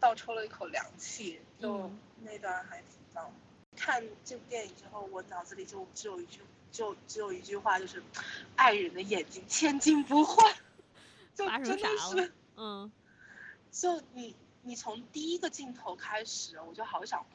[0.00, 1.90] 倒抽了一口凉气，就
[2.22, 3.30] 那段还挺棒。
[3.76, 6.40] 看这部电影之后，我脑子里就只有一句，
[6.72, 8.02] 就只有一句话，就是
[8.56, 10.54] “爱人的眼睛千金不换”。
[11.34, 12.90] 就真的是，嗯。
[13.70, 17.28] 就你，你从第一个镜头开始，我就好想哭。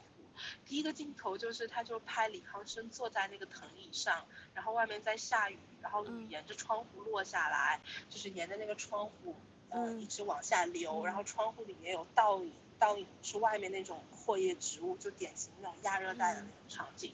[0.65, 7.79] 第一个镜头就是他，就拍李康生坐在那个藤椅上，然后外面在下雨，然后雨沿着窗户落下来，
[8.09, 9.35] 就是沿着那个窗户。
[9.75, 17.11] 嗯，一直往下流，然后窗户里面有倒影，倒影是外面那种阔叶植物，就典型那种亚热带的那种场景，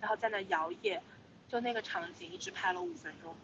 [0.00, 1.00] 然后在那摇曳，
[1.46, 3.36] 就那个场景一直拍了五分钟，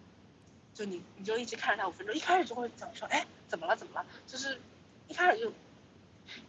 [0.72, 4.06] 就你你就一直看着它五分钟，一开始就会想说，哎，怎么了怎么了？
[4.26, 4.58] 就是
[5.06, 5.52] 一开始就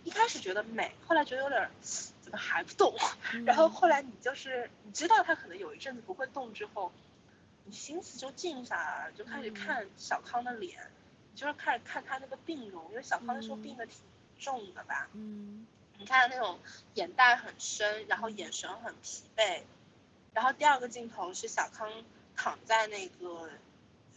[0.06, 2.96] 一开始觉得美，后来觉得有点怎么还不动，
[3.46, 6.90] 然后后来你就是你知道它可能有一阵子不会动之后，
[7.66, 10.90] 你心思就静下来了，就开始看小康的脸。
[11.38, 13.96] 就是看看他那个病容，因为小康那时候病的挺
[14.40, 15.08] 重的吧。
[15.14, 15.68] 嗯。
[16.00, 16.60] 你看那种
[16.96, 19.62] 眼袋很深，然后眼神很疲惫。
[20.34, 21.92] 然后第二个镜头是小康
[22.36, 23.52] 躺在那个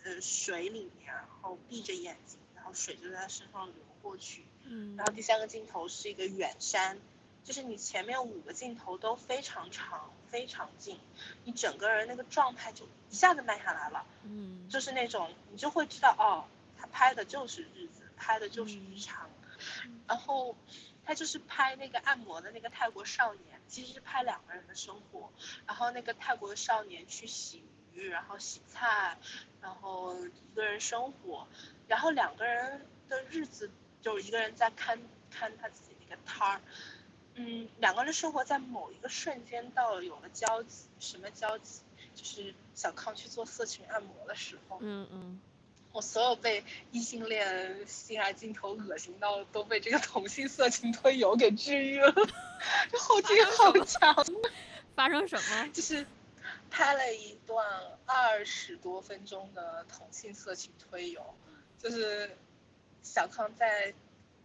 [0.03, 4.47] 呃水里面，然后闭着眼睛，然后水就在他身上流过去。
[4.65, 4.97] 嗯。
[4.97, 6.99] 然后第三个镜头是一个远山，
[7.45, 10.99] 就是你前面五个镜头都非常长，非常近，
[11.45, 14.07] 你整个人那个状态就一下子慢下来了。
[14.25, 14.67] 嗯。
[14.71, 16.49] 就是那种你就会知道哦。
[16.91, 19.31] 他拍的就是日子，拍的就是日常，
[20.07, 20.57] 然后
[21.05, 25.33] 他就是拍那个按摩的那个泰国少年，其实是拍两个人的生活。
[25.67, 29.19] 然后那个泰国少年去洗鱼，然后洗菜，
[29.61, 31.47] 然后一个人生活，
[31.89, 33.71] 然后两个人的日子
[34.03, 35.01] 就是一个人在看
[35.31, 36.61] 看他自己那个摊儿，
[37.35, 41.83] 嗯，两个人生活在某一个瞬间到了有了交集，什么交集？
[42.15, 45.41] 就是小康去做色情按摩的时候，嗯嗯。
[45.93, 52.15] 我所有被异性恋性爱镜头恶心到，都被这个同性色情推油给治愈了。
[52.91, 54.15] 这后劲好强。
[54.95, 55.69] 发生什么？
[55.73, 56.07] 就是
[56.71, 57.67] 拍了一段
[58.07, 61.35] 二十多分钟的同性色情推油，
[61.79, 62.37] 就是
[63.03, 63.93] 小康在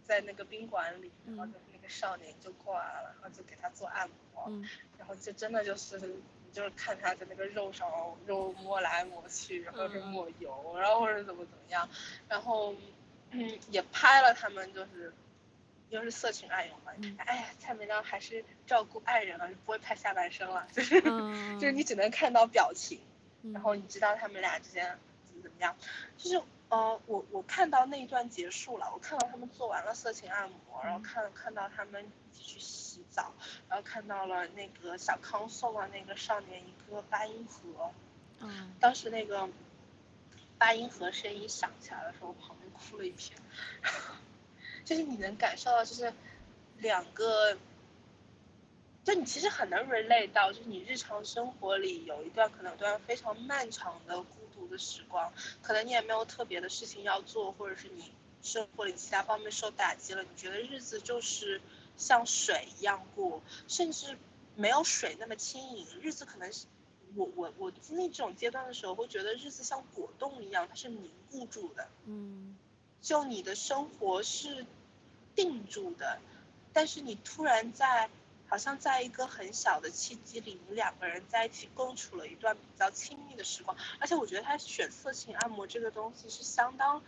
[0.04, 4.50] 在那个宾馆里，然后那个少年就过来了，然后就给他做按摩，
[4.98, 6.16] 然后就真的就是。
[6.52, 7.88] 就是看他在那个肉上
[8.26, 11.88] 肉摸来摸去，然后是抹油，然后或者怎么怎么样，
[12.28, 12.74] 然后
[13.30, 15.12] 嗯也拍了他们就是
[15.90, 23.00] 又是色情爱用嘛，哎呀蔡明亮还是照顾爱人了，就不会拍下半身了，就是就是你只能看到表情，
[23.52, 25.15] 然后你知道他们俩之间怎
[25.56, 25.76] 么样，
[26.16, 32.60] 就是呃我我看到那一段结束了，我看到他们做完了色情按摩，然后看看到他们一起去。
[32.96, 33.34] 洗澡，
[33.68, 37.90] 然后看到了那个小康送了那个少年一个八音盒，
[38.40, 39.50] 嗯，当时那个
[40.56, 43.38] 八音盒声音响起来的时候，我旁边哭了一片，
[44.86, 46.10] 就是你能感受到，就是
[46.78, 47.58] 两个，
[49.04, 58.10] 就你其实很能 relate 到，就是你日常生活里有一段可能段非常漫长的孤独的时光，可能你也没有特别的事情要做，或者是你
[58.42, 61.60] 生活里其他方面受打击了，你觉得日子就是。
[61.98, 64.18] 像水一样过，甚至
[64.54, 65.86] 没有水那么轻盈。
[66.02, 66.66] 日子可能是
[67.14, 71.88] 我我我经历这种阶段的时候，会觉得日子像果冻一样，它是凝固住的。
[72.04, 72.54] 嗯，
[73.00, 74.66] 就你的生活是
[75.34, 76.20] 定住的，
[76.74, 78.10] 但是你突然在
[78.48, 83.76] 好像在一个很小的契机里，你们两个人在一起共处了一段比较亲密的时光。
[83.98, 87.02] 而且我觉得他选色情按摩这个东西是相当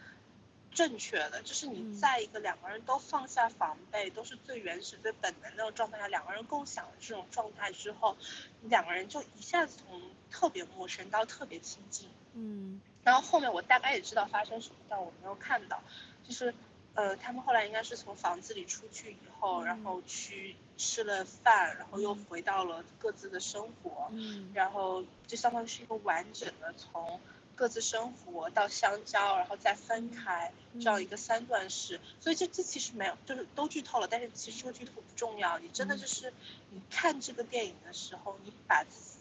[0.73, 8.17] 正确的，就是你在一个两个人都放下防备，都是最原始、最本能那种状态下，两个人共享的这种状态之后，
[8.61, 12.09] 你两个人就一下子从特别陌生到特别亲近。
[12.35, 12.81] 嗯。
[13.05, 15.83] 然后后面我大概也知道发生什么，但我没有看到，
[16.27, 16.55] 就是。
[16.99, 27.21] 呃，他们后来应该是从房子里出去以后，然后去吃了饭，然后又回到了各自的生活，嗯，然后就相当于是一个完整的从
[27.55, 32.01] 各自生活到相交，然后再分开这样一个三段式。
[32.19, 36.33] 所以这这其实没有，就是都剧透了，但是其实这个剧透不重要，你真的就是
[36.71, 39.21] 你看这个电影的时候，你把自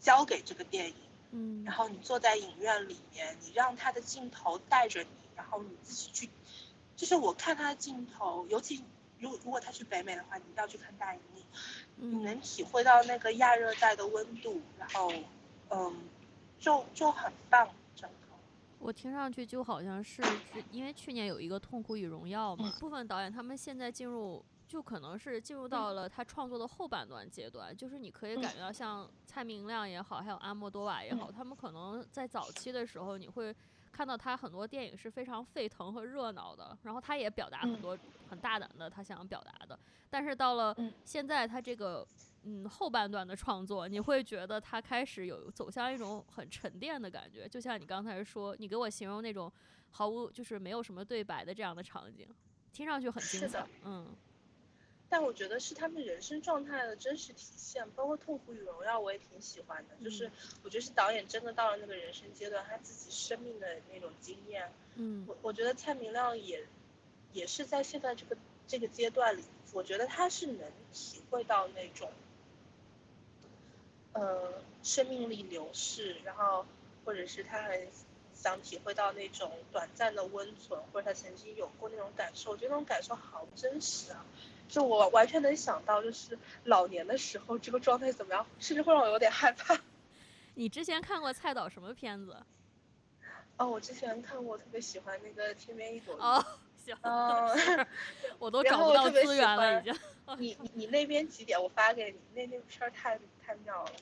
[0.00, 0.94] 交给这个电影，
[1.32, 6.30] 嗯，然后你坐在影院里面，你让他的镜头带着你，然后你自己去。
[6.96, 8.82] 就是我看他的镜头，尤其
[9.20, 11.40] 如如果他去北美的话，你一定要去看大荧幕，
[11.96, 15.12] 你能体会到那个亚热带的温度，然后，
[15.68, 15.94] 嗯，
[16.58, 17.68] 就就很棒。
[17.94, 18.16] 整个
[18.78, 20.22] 我听上去就好像是，
[20.70, 33.54] 因为去年有一个《痛苦与荣耀》嘛，部分导演他们现在进入，就可能是进入到了他创作的后半段阶段，就是你可以感觉到像蔡明亮也好，还有阿莫多瓦也好，他们可能在早期的时候你会。
[33.96, 39.78] 看到他很多电影是非常沸腾和热闹的，然后他也表达很多很大胆的他想要表达的。
[40.10, 42.06] 但是到了现在，他这个
[42.42, 49.50] 嗯后半段的创作，你会觉得他开始有走向一种很沉淀的感觉，就像你刚才说，你给我形容那种
[49.92, 52.28] 毫无就是没有什么对白的这样的场景，
[52.74, 54.14] 听上去很精彩，嗯。
[55.08, 59.94] 但我觉得是他们人生状态的真实体现，包括《痛苦与荣耀》，我也挺喜欢的。
[60.04, 60.30] 就是
[60.64, 64.72] 我觉得是导演真的到了那个人生阶段，他自己生命的那种经验。
[64.96, 66.66] 嗯，我我觉得蔡明亮也，
[67.32, 72.10] 也是在现在这个这个阶段里，我觉得他是能体会到那种，
[74.12, 76.66] 呃，生命力流逝，然后
[77.04, 77.86] 或者是他很
[78.34, 84.26] 想体会到那种短暂的温存，或者他曾经有过那种感受，我觉得那种感受好真实啊。
[84.68, 89.78] 就我完全能想到，就是老年的时候这个状态怎么样，甚至会让我有点害怕。
[90.54, 92.36] 你之前看过蔡导什么片子？
[93.58, 96.20] 哦，我之前看过，特别喜欢那个《天边一朵云》。
[96.24, 96.44] 哦，
[96.84, 96.96] 行。
[98.38, 99.94] 我都找不到资源了，已经。
[100.38, 101.62] 你你你那边几点？
[101.62, 102.18] 我发给你。
[102.34, 103.92] 那那部片儿太太妙了。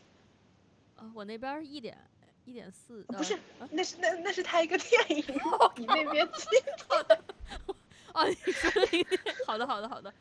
[0.96, 1.96] 啊，我那边一点
[2.44, 3.02] 一点四。
[3.04, 3.38] 不是，
[3.70, 5.24] 那是那那是他一个电影。
[5.76, 7.22] 你那边几点？
[8.12, 8.70] 哦，你说
[9.46, 10.12] 好的好的好的。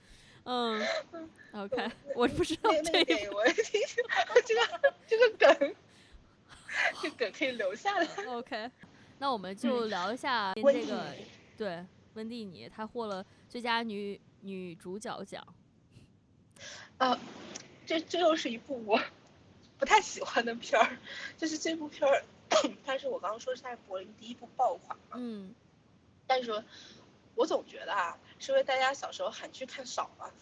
[0.45, 0.85] 嗯
[1.53, 3.81] ，OK，我不知道这个，我听
[4.45, 5.75] 这个这个梗，
[7.01, 8.05] 这梗可以留下来。
[8.27, 8.69] OK，
[9.19, 11.15] 那我们就聊一下这个，
[11.57, 15.41] 对，温蒂尼她获了最佳女女主角奖。
[16.97, 17.17] 呃，
[17.85, 18.99] 这这又是一部我
[19.77, 20.97] 不太喜欢的片儿，
[21.37, 22.23] 就是这部片儿，
[22.85, 25.15] 它是我刚刚说是在柏林第一部爆款嘛。
[25.15, 25.55] 嗯，
[26.27, 26.63] 但是。
[27.35, 30.33] 我总觉得啊，是因为大家小时候韩剧看少了，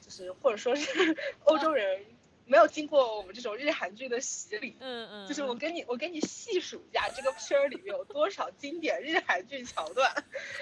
[0.00, 2.06] 就是或者说是 欧洲人
[2.46, 4.76] 没有经过我们这种日韩剧的洗礼。
[4.80, 5.28] 嗯嗯。
[5.28, 10.10] 就是我跟你我给你细数一下这个片儿里面有多少经典日韩剧桥段。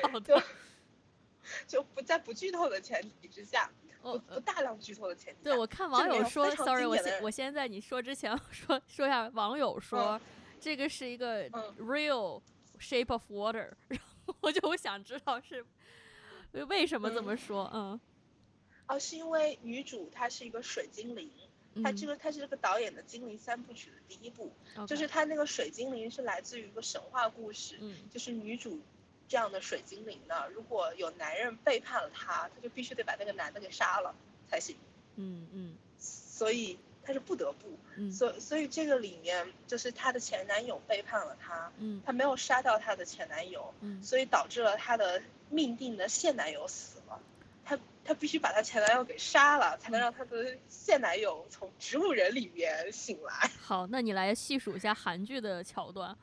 [0.03, 0.43] 好的。
[1.67, 3.71] 就不在不剧透的前提之下，
[4.03, 5.45] 不不大量剧透的前提。
[5.45, 10.21] 对，我看网友说，sorry，我先我先在你说之前说说一下，网友说
[10.61, 12.43] 这个是一个 real
[12.79, 15.65] shape of water，然后我就想知道是。
[16.53, 17.71] 为什么这么说？
[17.75, 18.01] 嗯，
[18.87, 21.31] 哦，是因为女主她是一个水精灵，
[21.83, 24.53] 她这个她是这个导演的精灵三部曲的第一部，
[24.87, 27.79] 就是她那个水精灵是来自于一个神话故事，
[28.13, 28.81] 就是女主
[29.29, 34.15] 这样的水精灵呢，如果有男人背叛了她，她就必须得把那个男的给杀了
[34.51, 34.77] 才行。
[35.17, 45.23] 嗯嗯，所以她是不得不，所所以这个里面就是她的前男友背叛了她，嗯，她没有杀掉她的前男友，嗯，所以导致了她的。
[45.51, 47.21] 命定的现男友死了，
[47.65, 53.51] 她她必须把她前男友给杀了，才能让她的现男友从植物人里面醒来。
[53.61, 56.17] 好，那你来细数一下韩剧的桥段。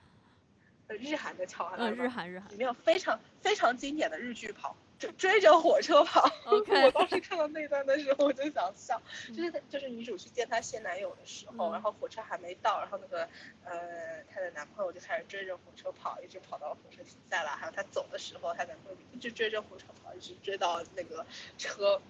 [0.87, 1.91] 呃，日韩的桥段。
[1.91, 2.51] 嗯，日韩日韩。
[2.51, 4.75] 里面有非常非常经典的日剧跑。
[5.05, 8.99] 就追着火车跑， 我当时看到那段的时候我就想笑，
[9.35, 13.29] 就是就是女主去见她现男友的时候，然后火车还没到，然后那个
[13.63, 21.23] 呃她的男朋友就开始追着火车跑，一直跑到火车停下来，还有她走的时候，她男朋友一直追着火车跑，一直追到那个
[21.59, 22.01] 车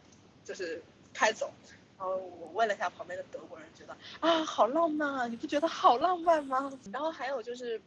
[0.45, 0.81] 就是
[1.13, 1.51] 开走，
[1.97, 6.71] 然后我问了一下旁边的德国人，觉得啊好浪漫啊，你不觉得好浪漫吗？
[6.93, 7.81] 然后还有就是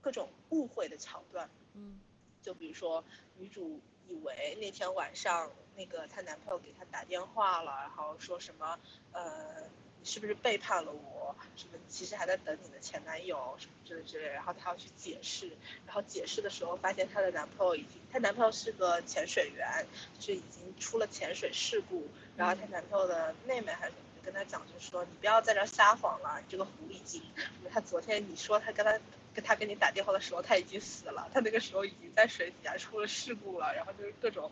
[0.00, 2.00] 各种误会的桥段，嗯，
[2.42, 3.04] 就比如说
[3.36, 3.80] 女主。
[4.08, 8.78] 以为那天晚上那个她男朋友给她打电话了，然后说什么
[9.12, 9.68] 呃。
[10.00, 11.34] 你是不是背叛了我？
[11.56, 11.78] 什么？
[11.88, 14.28] 其实还在等你的前男友什么之类之类。
[14.28, 15.48] 然后她要去解释，
[15.86, 19.84] 然后解释的时候发现她的男朋友已经，她男朋友是个潜水员，
[20.16, 22.06] 就是已经出了潜水事故。
[22.36, 23.90] 然后她男朋友的妹妹还
[24.22, 27.20] 跟她讲，就说你不要在这撒谎了，你这个狐狸精。
[27.68, 28.96] 他昨天你说他跟他
[29.38, 34.50] 跟他跟你打电话的时候他已经死了，他那个时候已经在水底下出了事故了，然后就是各种。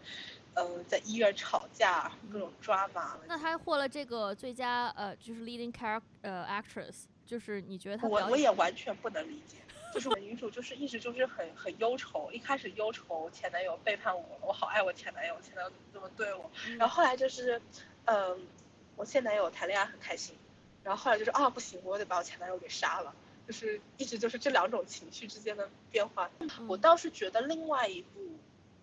[0.58, 3.18] 嗯，在医院吵架，各种抓马。
[3.26, 8.08] 那他获了这个最佳呃，就是 leading character 呃 actress，就是你觉得他？
[8.08, 9.58] 我我也完全不能理解，
[9.92, 16.50] 就是女主就是一直就是很很忧愁，一开始忧愁前男友背叛我了，我好爱我前男友，前男友怎么这么对我？
[16.78, 17.60] 然后后来就是，
[18.06, 18.46] 嗯，
[18.94, 20.34] 我现男友谈恋爱很开心，
[20.82, 23.14] 然后后来就是啊不行，我得把我前男友给杀了，
[23.46, 26.30] 就是一直就是这两种情绪之间的变化。
[26.66, 28.20] 我倒是觉得另外一部。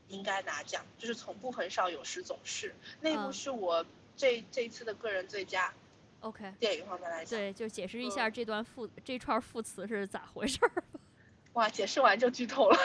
[0.09, 3.83] 应该拿奖，就是从不很少有时总是那部是我
[4.15, 5.73] 这这一次的个人最佳。
[6.19, 10.83] OK，电影方面来讲，对，就解释一下这段副这串副词是咋回事儿。
[11.53, 12.77] 哇，解释完就剧透了。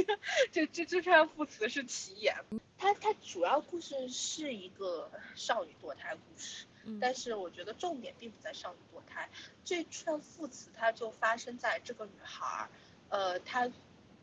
[0.52, 2.34] 这这这串副词是奇言。
[2.76, 6.66] 它它主要故事是一个少女堕胎故事，
[7.00, 9.28] 但是我觉得重点并不在少女堕胎。
[9.64, 12.68] 这串副词它就发生在这个女孩儿，
[13.08, 13.70] 呃，她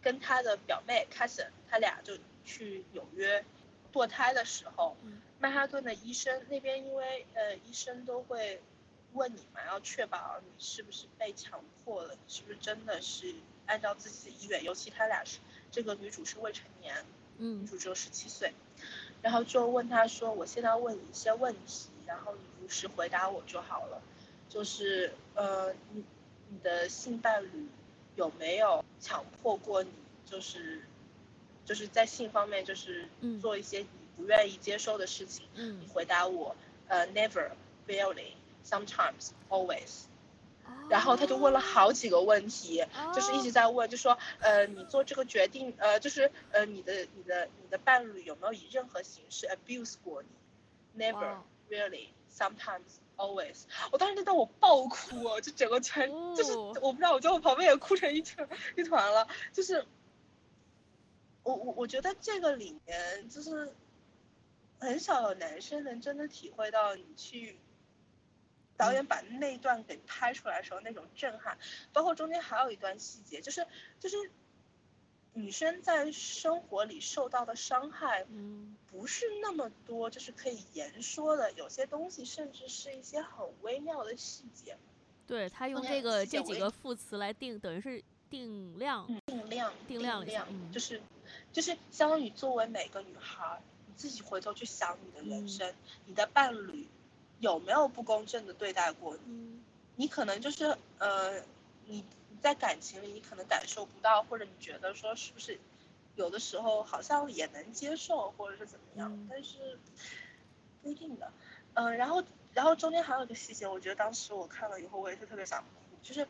[0.01, 2.17] 跟她的表妹 cousin，她俩就。
[2.43, 3.45] 去纽约
[3.93, 4.97] 堕胎的时候，
[5.39, 8.59] 曼哈顿的医生那边，因为呃医生都会
[9.13, 13.35] 问你嘛，要确保你是不是被强迫了，是不是真的是
[13.67, 14.63] 按照自己的意愿。
[14.63, 15.37] 尤其他俩是
[15.71, 17.05] 这个女主是未成年，
[17.37, 18.55] 嗯女主只有十七岁，
[19.21, 24.01] 然后就问他说：“我现在要问你一些问题，然后你如实回答我就好了。
[24.49, 26.03] 就是呃，你
[26.49, 27.67] 你的性伴侣
[28.15, 29.91] 有没有强迫过你？
[30.25, 30.81] 就是。”
[31.63, 33.07] 就是在性方面，就是
[33.39, 33.87] 做一些你
[34.17, 35.45] 不愿意接受的事情。
[35.53, 36.55] 嗯，你回答我，
[36.87, 37.51] 呃，never,
[37.87, 38.33] really,
[38.65, 40.05] sometimes, always。
[40.89, 42.83] 然后他就问了好几个问题，
[43.13, 51.37] 就是一直在问，就说，呃，你做这个决定，呃，就是呃，你的你的你的伴侣有没有以任何形式 abuse 过你？Never,
[51.71, 53.63] really, sometimes, always。
[53.91, 59.87] 我当时就在我爆哭，哦就整个全就是我不知道，我在我旁边也哭成一团一团了，就是。
[61.43, 63.73] 我我我觉得这个里面就是
[64.77, 67.57] 很少有男生能真的体会到你去
[68.77, 71.57] 导演把那段给拍出来的时候那种震撼，
[71.93, 73.65] 包括中间还有一段细节，就是
[73.99, 74.31] 就是
[75.33, 84.77] 女生在生活里受到的伤害，嗯，不是那么多，就是可以言说的，有些东西甚至是一些很微妙的细节。
[85.25, 91.01] 对他用这个这几个副词来定，等于是定量，定量，定量，量，就是。
[91.53, 95.73] 就是相当于作为每个女孩，你自己回头去想你的人生，
[96.05, 96.85] 你的伴侣
[97.39, 99.59] 有没有不公正的对待过你？
[99.95, 101.39] 你可能就是呃，
[101.85, 102.03] 你你
[102.41, 105.59] 在感情里你可能感受不到，或者你觉得说是不是
[106.15, 109.27] 有的时候好像也能接受，或者是怎么样？
[109.29, 109.79] 但是
[110.81, 111.31] 不一定的。
[111.75, 112.23] 嗯，然后
[112.53, 116.27] 然后中间还有一个细节，我觉得当时我看了以后我也是特别想哭，就是。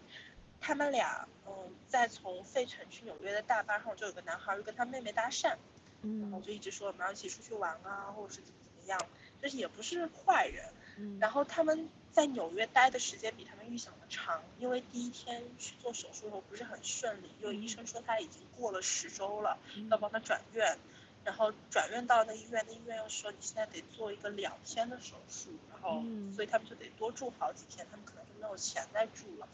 [0.63, 5.55] 他们俩，嗯，在从费城去纽约的大巴上，就有个男孩就跟他妹妹搭讪，
[6.03, 8.99] 嗯，然后就一直说我们要一起出去玩啊，或者是怎么怎么样，
[9.41, 10.63] 就是也不是坏人，
[10.97, 19.57] 嗯，然后他们在纽约待的时间比他们预想的长，因为第一天去做手术的时候不是很顺利，因为医生说他已经过了十周了，
[19.89, 20.77] 要帮他转院，
[21.23, 26.03] 然后转院到那医院，那医院又说你现在得做一个两天的手术，然后
[26.35, 28.31] 所以他们就得多住好几天，他们可能就。
[28.41, 29.47] 没有钱再住了，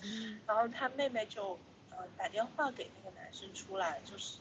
[0.45, 1.59] 然后他妹妹就
[1.91, 4.37] 呃打电话给那个男生出来，就是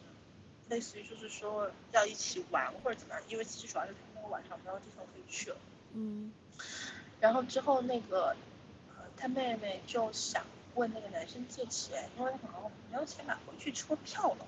[0.69, 5.57] 类似于就是说要一起玩或者怎么样，因为其实主要是他们那个晚上没有地方可以去了。
[5.95, 6.33] 嗯，
[7.19, 8.37] 然后之后那个呃
[9.17, 10.45] 他妹妹就想
[10.75, 14.47] 问那个男生借钱，因为他可能没有钱买回去车票了。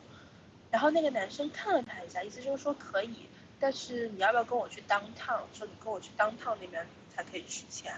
[0.70, 5.46] 然后那个男生看了他一下，意思就是说可以，但是你要不要跟我去当趟？
[5.54, 7.94] 说你跟我去当趟那边才可以取钱。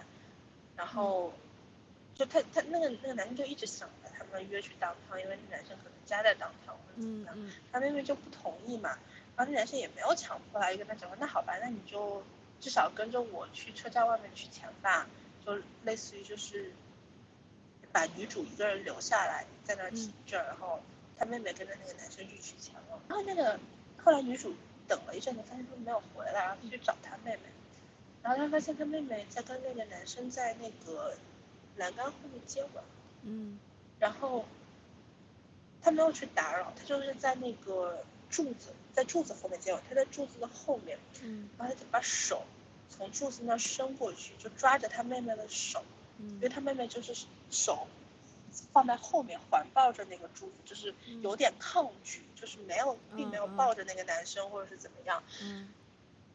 [0.76, 1.32] 然后。
[2.16, 7.34] 就他他那个那个男生就一直想着他们约去当趟，因为那男生可能家在当趟或者怎么样，
[7.72, 8.90] 他妹妹就不同意嘛。
[9.34, 12.22] 然后那男生也没有强迫他，就跟他讲说那好吧，那你就
[12.60, 15.06] 至少跟着我去车站外面取钱吧，
[15.45, 16.72] 就类似于就是
[17.93, 20.80] 把女主一个人留下来在那儿停着，然后
[21.18, 23.01] 他妹妹跟着那个男生去取钱了。
[23.09, 23.59] 然后那个
[24.05, 24.55] 后来女主
[24.86, 27.43] 等了一阵子，发现他没有回来，然后去找她妹妹，
[28.22, 31.16] 然后她发现她妹妹在跟那个男生在那个。
[31.76, 32.84] 栏杆后面接吻，
[33.22, 33.59] 嗯，
[33.99, 34.45] 然后
[35.80, 42.45] 她没有去打扰，她就是在那个柱子在柱子后面接吻，他在柱子的后面，嗯，然后他就把手
[42.91, 45.82] 从柱子那伸过去，就抓着他妹妹的手，
[46.18, 47.14] 因为他妹妹就是
[47.51, 47.86] 手
[48.72, 55.68] 放在后面环抱着那个柱子，就是有点抗拒，就是没有并没有抱着那个男生或者是怎么样，嗯，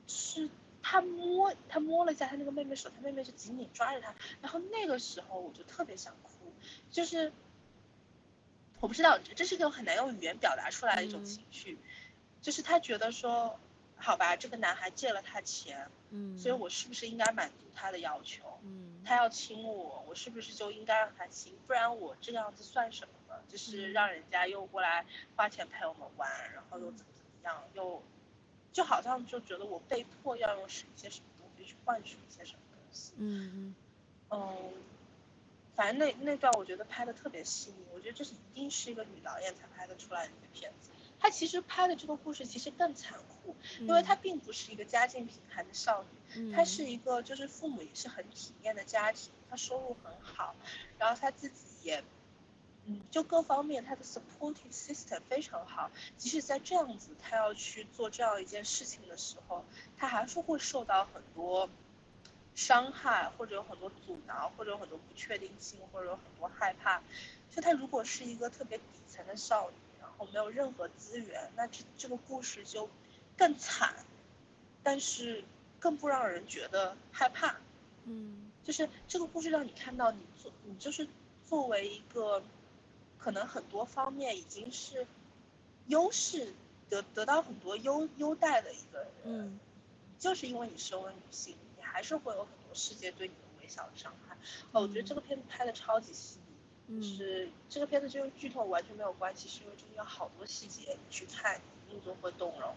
[0.07, 0.49] 是
[0.81, 6.51] 他摸他摸了一下他那个妹妹手，他妹妹就紧紧抓着他，然后那个时候我就特别想哭，
[6.91, 7.31] 就是
[8.79, 11.77] 我不知道这是一个很难用语言表达出来的一种情绪。
[12.41, 13.59] 就是他觉得说，
[14.05, 18.43] 好吧，这个男孩借了他钱，嗯，所以我是不是应该满足他的要求？
[18.61, 21.57] 嗯，他要亲我，我是不是就应该让他亲？
[21.65, 23.41] 不然我这样子算什么呢？
[23.49, 25.03] 就是让人家又过来
[25.35, 28.03] 花钱陪我们玩，然后又怎么怎么样，又
[28.71, 33.13] 就好像就觉得我被迫要用一些什么东西去换取一些什么东西。
[33.17, 33.75] 嗯嗯
[34.29, 34.73] 嗯，
[35.75, 40.91] 反正那那段我觉得拍的特别细腻，我觉得这是一定是一个女导演才拍得出来的一个片子。
[41.19, 43.34] 她其实拍的这个故事其实更残酷，
[43.79, 50.55] 因为她并不是一个家境贫寒的少女，她是一个就是父母也是很体面的家庭，她收入很好，
[50.97, 52.03] 然后她自己也，
[52.85, 55.91] 嗯，就各方面她的 supporting system 非常好。
[56.17, 59.63] 即使在这样子，她要去做这样一件事情的时候，
[59.97, 61.69] 她还是会受到很多
[62.55, 67.01] 伤害，或者有很多阻挠，或者有很多不确定性，或者有很多害怕。
[67.49, 69.75] 就她如果是一个特别底层的少女。
[70.17, 72.89] 然后没有任何资源，那这这个故事就
[73.37, 74.05] 更惨，
[74.83, 75.43] 但是
[75.79, 77.57] 更不让人觉得害怕。
[78.05, 81.07] 嗯，就是这个故事让你看到，你做你就是
[81.47, 82.43] 作为一个
[83.17, 85.05] 可能很多方面已经是
[85.87, 86.53] 优势
[86.89, 89.59] 得得到很多优优待的一个人，嗯，
[90.19, 94.35] 就是因为你身为女性，你还是会有很多世界对你的微小的伤害。
[94.71, 96.37] 哦，我觉得这个片子拍的超级细。
[96.87, 102.75] 就是这个片子，就是剧透完全没有关系，是因为中间有好多细节，你去看一定就会动容。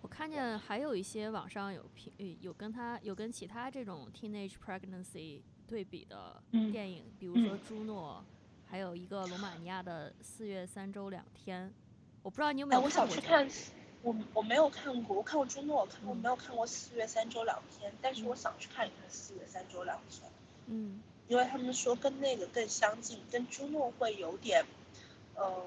[0.00, 6.42] 我看见还有一些网上有评，有跟他有跟其他这种 teenage pregnancy 对比的
[6.72, 8.24] 电影，比如说《朱诺》，
[8.70, 11.68] 还有一个罗马尼亚的《四月三周两天》。
[12.22, 13.00] 我不知道你有没有看过？
[13.00, 13.48] 我想去看，
[14.02, 20.28] 我我没有看过，我看过《朱诺》，看我没有看过《四月三周两天》，但是我想去看一看《四月三周两天》。
[20.66, 21.00] 嗯。
[21.28, 24.64] 因为他们说跟那个更相近，跟朱诺会有点，
[25.34, 25.62] 呃，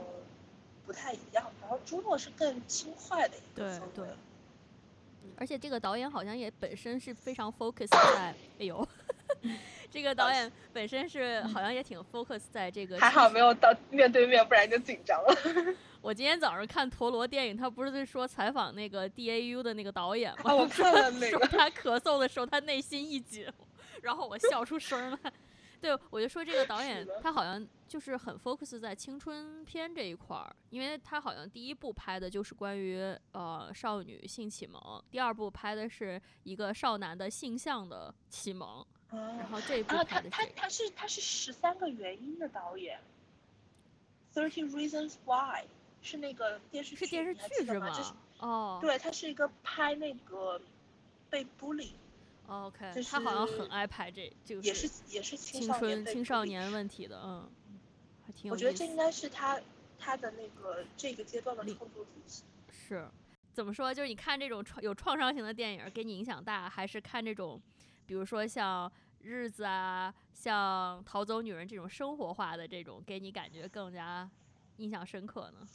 [0.92, 1.50] 不太一样。
[1.62, 4.14] 然后朱诺是更轻快的一个对对。
[5.38, 8.88] 而且这个导演好像也本身是非常 focus 在，哎呦，
[9.90, 13.00] 这个导演本身是好像也挺 focus 在这个。
[13.00, 15.36] 还好没有到面对面，不然就紧张了。
[16.02, 20.54] 我今天早上看陀螺电影，他不是在说采访那个 DAU 的那个导演吗？
[20.54, 21.48] 我看了那个。
[21.48, 23.48] 他咳嗽的时候，他内心一紧，
[24.04, 25.32] 然后我笑出声来。
[25.82, 33.00] 对，我就说这个导演，他好像就是很 focus 在青春片这一块儿，因为他好像第一部拍的就是关于
[33.32, 43.00] 呃少女性启蒙，第二部拍的是一个少男的性向的启蒙，然后这一部拍的他他他是他是十三个原因的导演
[44.36, 45.66] ，Thirty Reasons Why
[46.04, 48.16] 是那个电视剧是电视剧是吗？
[48.38, 50.62] 哦，对，他是一个拍那个
[51.30, 51.90] 被 bully。
[52.48, 57.50] OK，他好像很爱拍这，就是也是也是青春青少年问题的，嗯，
[58.26, 59.60] 还挺有我觉得这应该是他
[59.98, 62.44] 他的那个这个阶段的创作主题。
[62.70, 63.08] 是，
[63.54, 63.94] 怎么说？
[63.94, 67.62] 就是你看这种创有创伤型的电影，给你影响大，还是看这种，
[68.06, 68.90] 比如说像
[69.22, 74.30] 《日子》啊，像《逃走女人》这种生活化的这种，给你感觉更加
[74.78, 75.66] 印象深刻呢？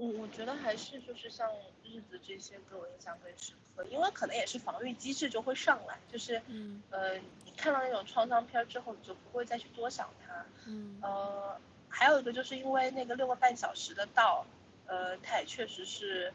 [0.00, 1.46] 我我觉得还是就是像
[1.84, 6.40] 日子这些给我印象更深刻，因为可能也是防御机制就会上来，就是，
[6.88, 10.46] 呃，你看到那种创伤片之后，你就不会再去多想它。
[10.66, 10.98] 嗯。
[11.02, 14.46] 呃，还有一个就是因为那个六个半小时的道，
[14.86, 16.32] 呃，它也确实是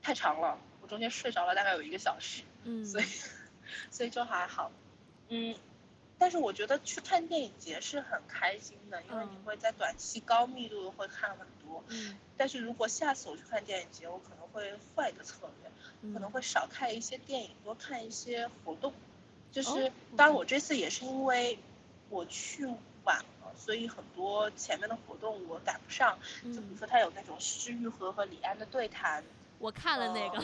[0.00, 2.44] 太长了，我中间睡着了大概有一个小时。
[2.62, 2.86] 嗯。
[2.86, 3.04] 所以，
[3.90, 4.70] 所以就还好。
[5.30, 5.52] 嗯。
[6.24, 11.84] 但是我觉得去看电影节是很开心的，因为你会在短期高密度的会看很多。
[11.88, 12.16] 嗯。
[12.34, 18.94] 但是如果下次我去看电影节，我可能会换一个策略，可能会少看一些电影，多看一些活动。
[19.52, 21.58] 就是，当然我这次也是因为
[22.08, 22.64] 我去
[23.04, 26.18] 晚了，所以很多前面的活动我赶不上。
[26.42, 29.22] 就比如说他有那种施玉和和李安的对谈，
[29.58, 30.42] 我看了那个。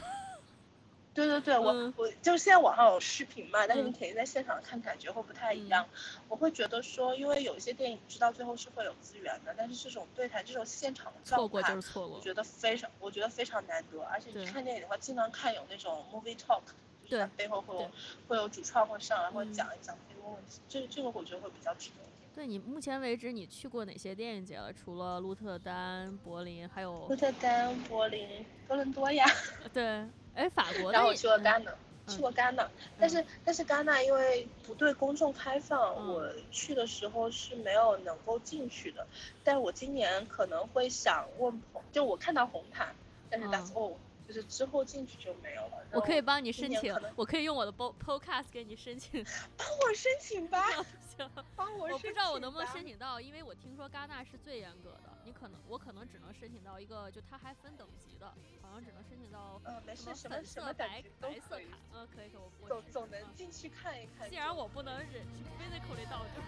[1.12, 5.86] 对对对，我我就现在网上有视频嘛，但是你肯定在现场看感觉会不太一样。
[6.28, 14.00] 我会觉得说，因为有一些电影知道最后是会有资源的，但是这种对谈、这种现场的状态，我觉得非常，我觉得非常难得。
[14.04, 16.62] 而且你看电影的话，经常看有那种 movie talk，
[17.08, 17.90] 就是背后会有
[18.28, 22.30] 会有主创会上来会讲一讲这个问题，这这个我觉得会比较值得一点。
[22.32, 24.72] 对你目前为止，你去过哪些电影节了？
[24.72, 29.26] 除了鹿特丹、柏林，还有鹿特丹、柏林、多伦多呀。
[29.72, 30.92] 对，哎，法国。
[30.92, 31.72] 然后我去了戛纳，
[32.06, 32.68] 去过戛纳，
[32.98, 39.06] 但是但是戛纳因为不对公众开放，我去的时候是没有能够进去的。
[39.44, 42.94] 但我今年可能会想问朋，就我看到红毯，
[43.30, 43.94] 但是 that's all。
[44.28, 45.84] 就是之后进去就没有了。
[45.90, 49.24] 我可以帮你申请，我可以用我的 podcast 给你申请。
[49.56, 50.64] 帮我申请吧。
[51.78, 51.88] 我。
[51.90, 55.10] 我不知道我能不能申请到，因为我听说戛纳是最严格的。
[55.24, 58.26] 你可能，我可能只能申请到一个，就它还分等级的，
[58.62, 61.62] 好像只能申请到呃，没事，什么什么白白色卡，
[61.92, 64.30] 嗯，可以，可以，我总总能进去看一看。
[64.30, 65.26] 既然我不能忍
[65.58, 66.40] ，physically 到就。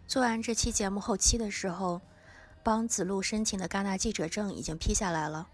[0.08, 2.00] 做完这期节目后期的时候，
[2.64, 5.48] 帮子路申请的戛纳记者证已经批下来了，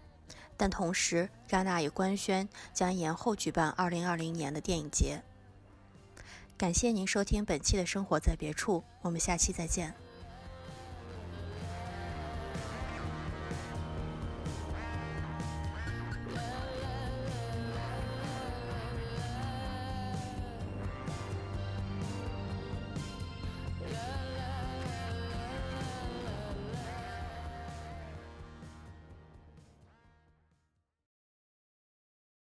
[0.57, 5.21] 但同时戛纳也官宣将延后举办2020年的电影节。
[6.57, 9.93] 感谢您收听本期的生活在别处，我们下期再见。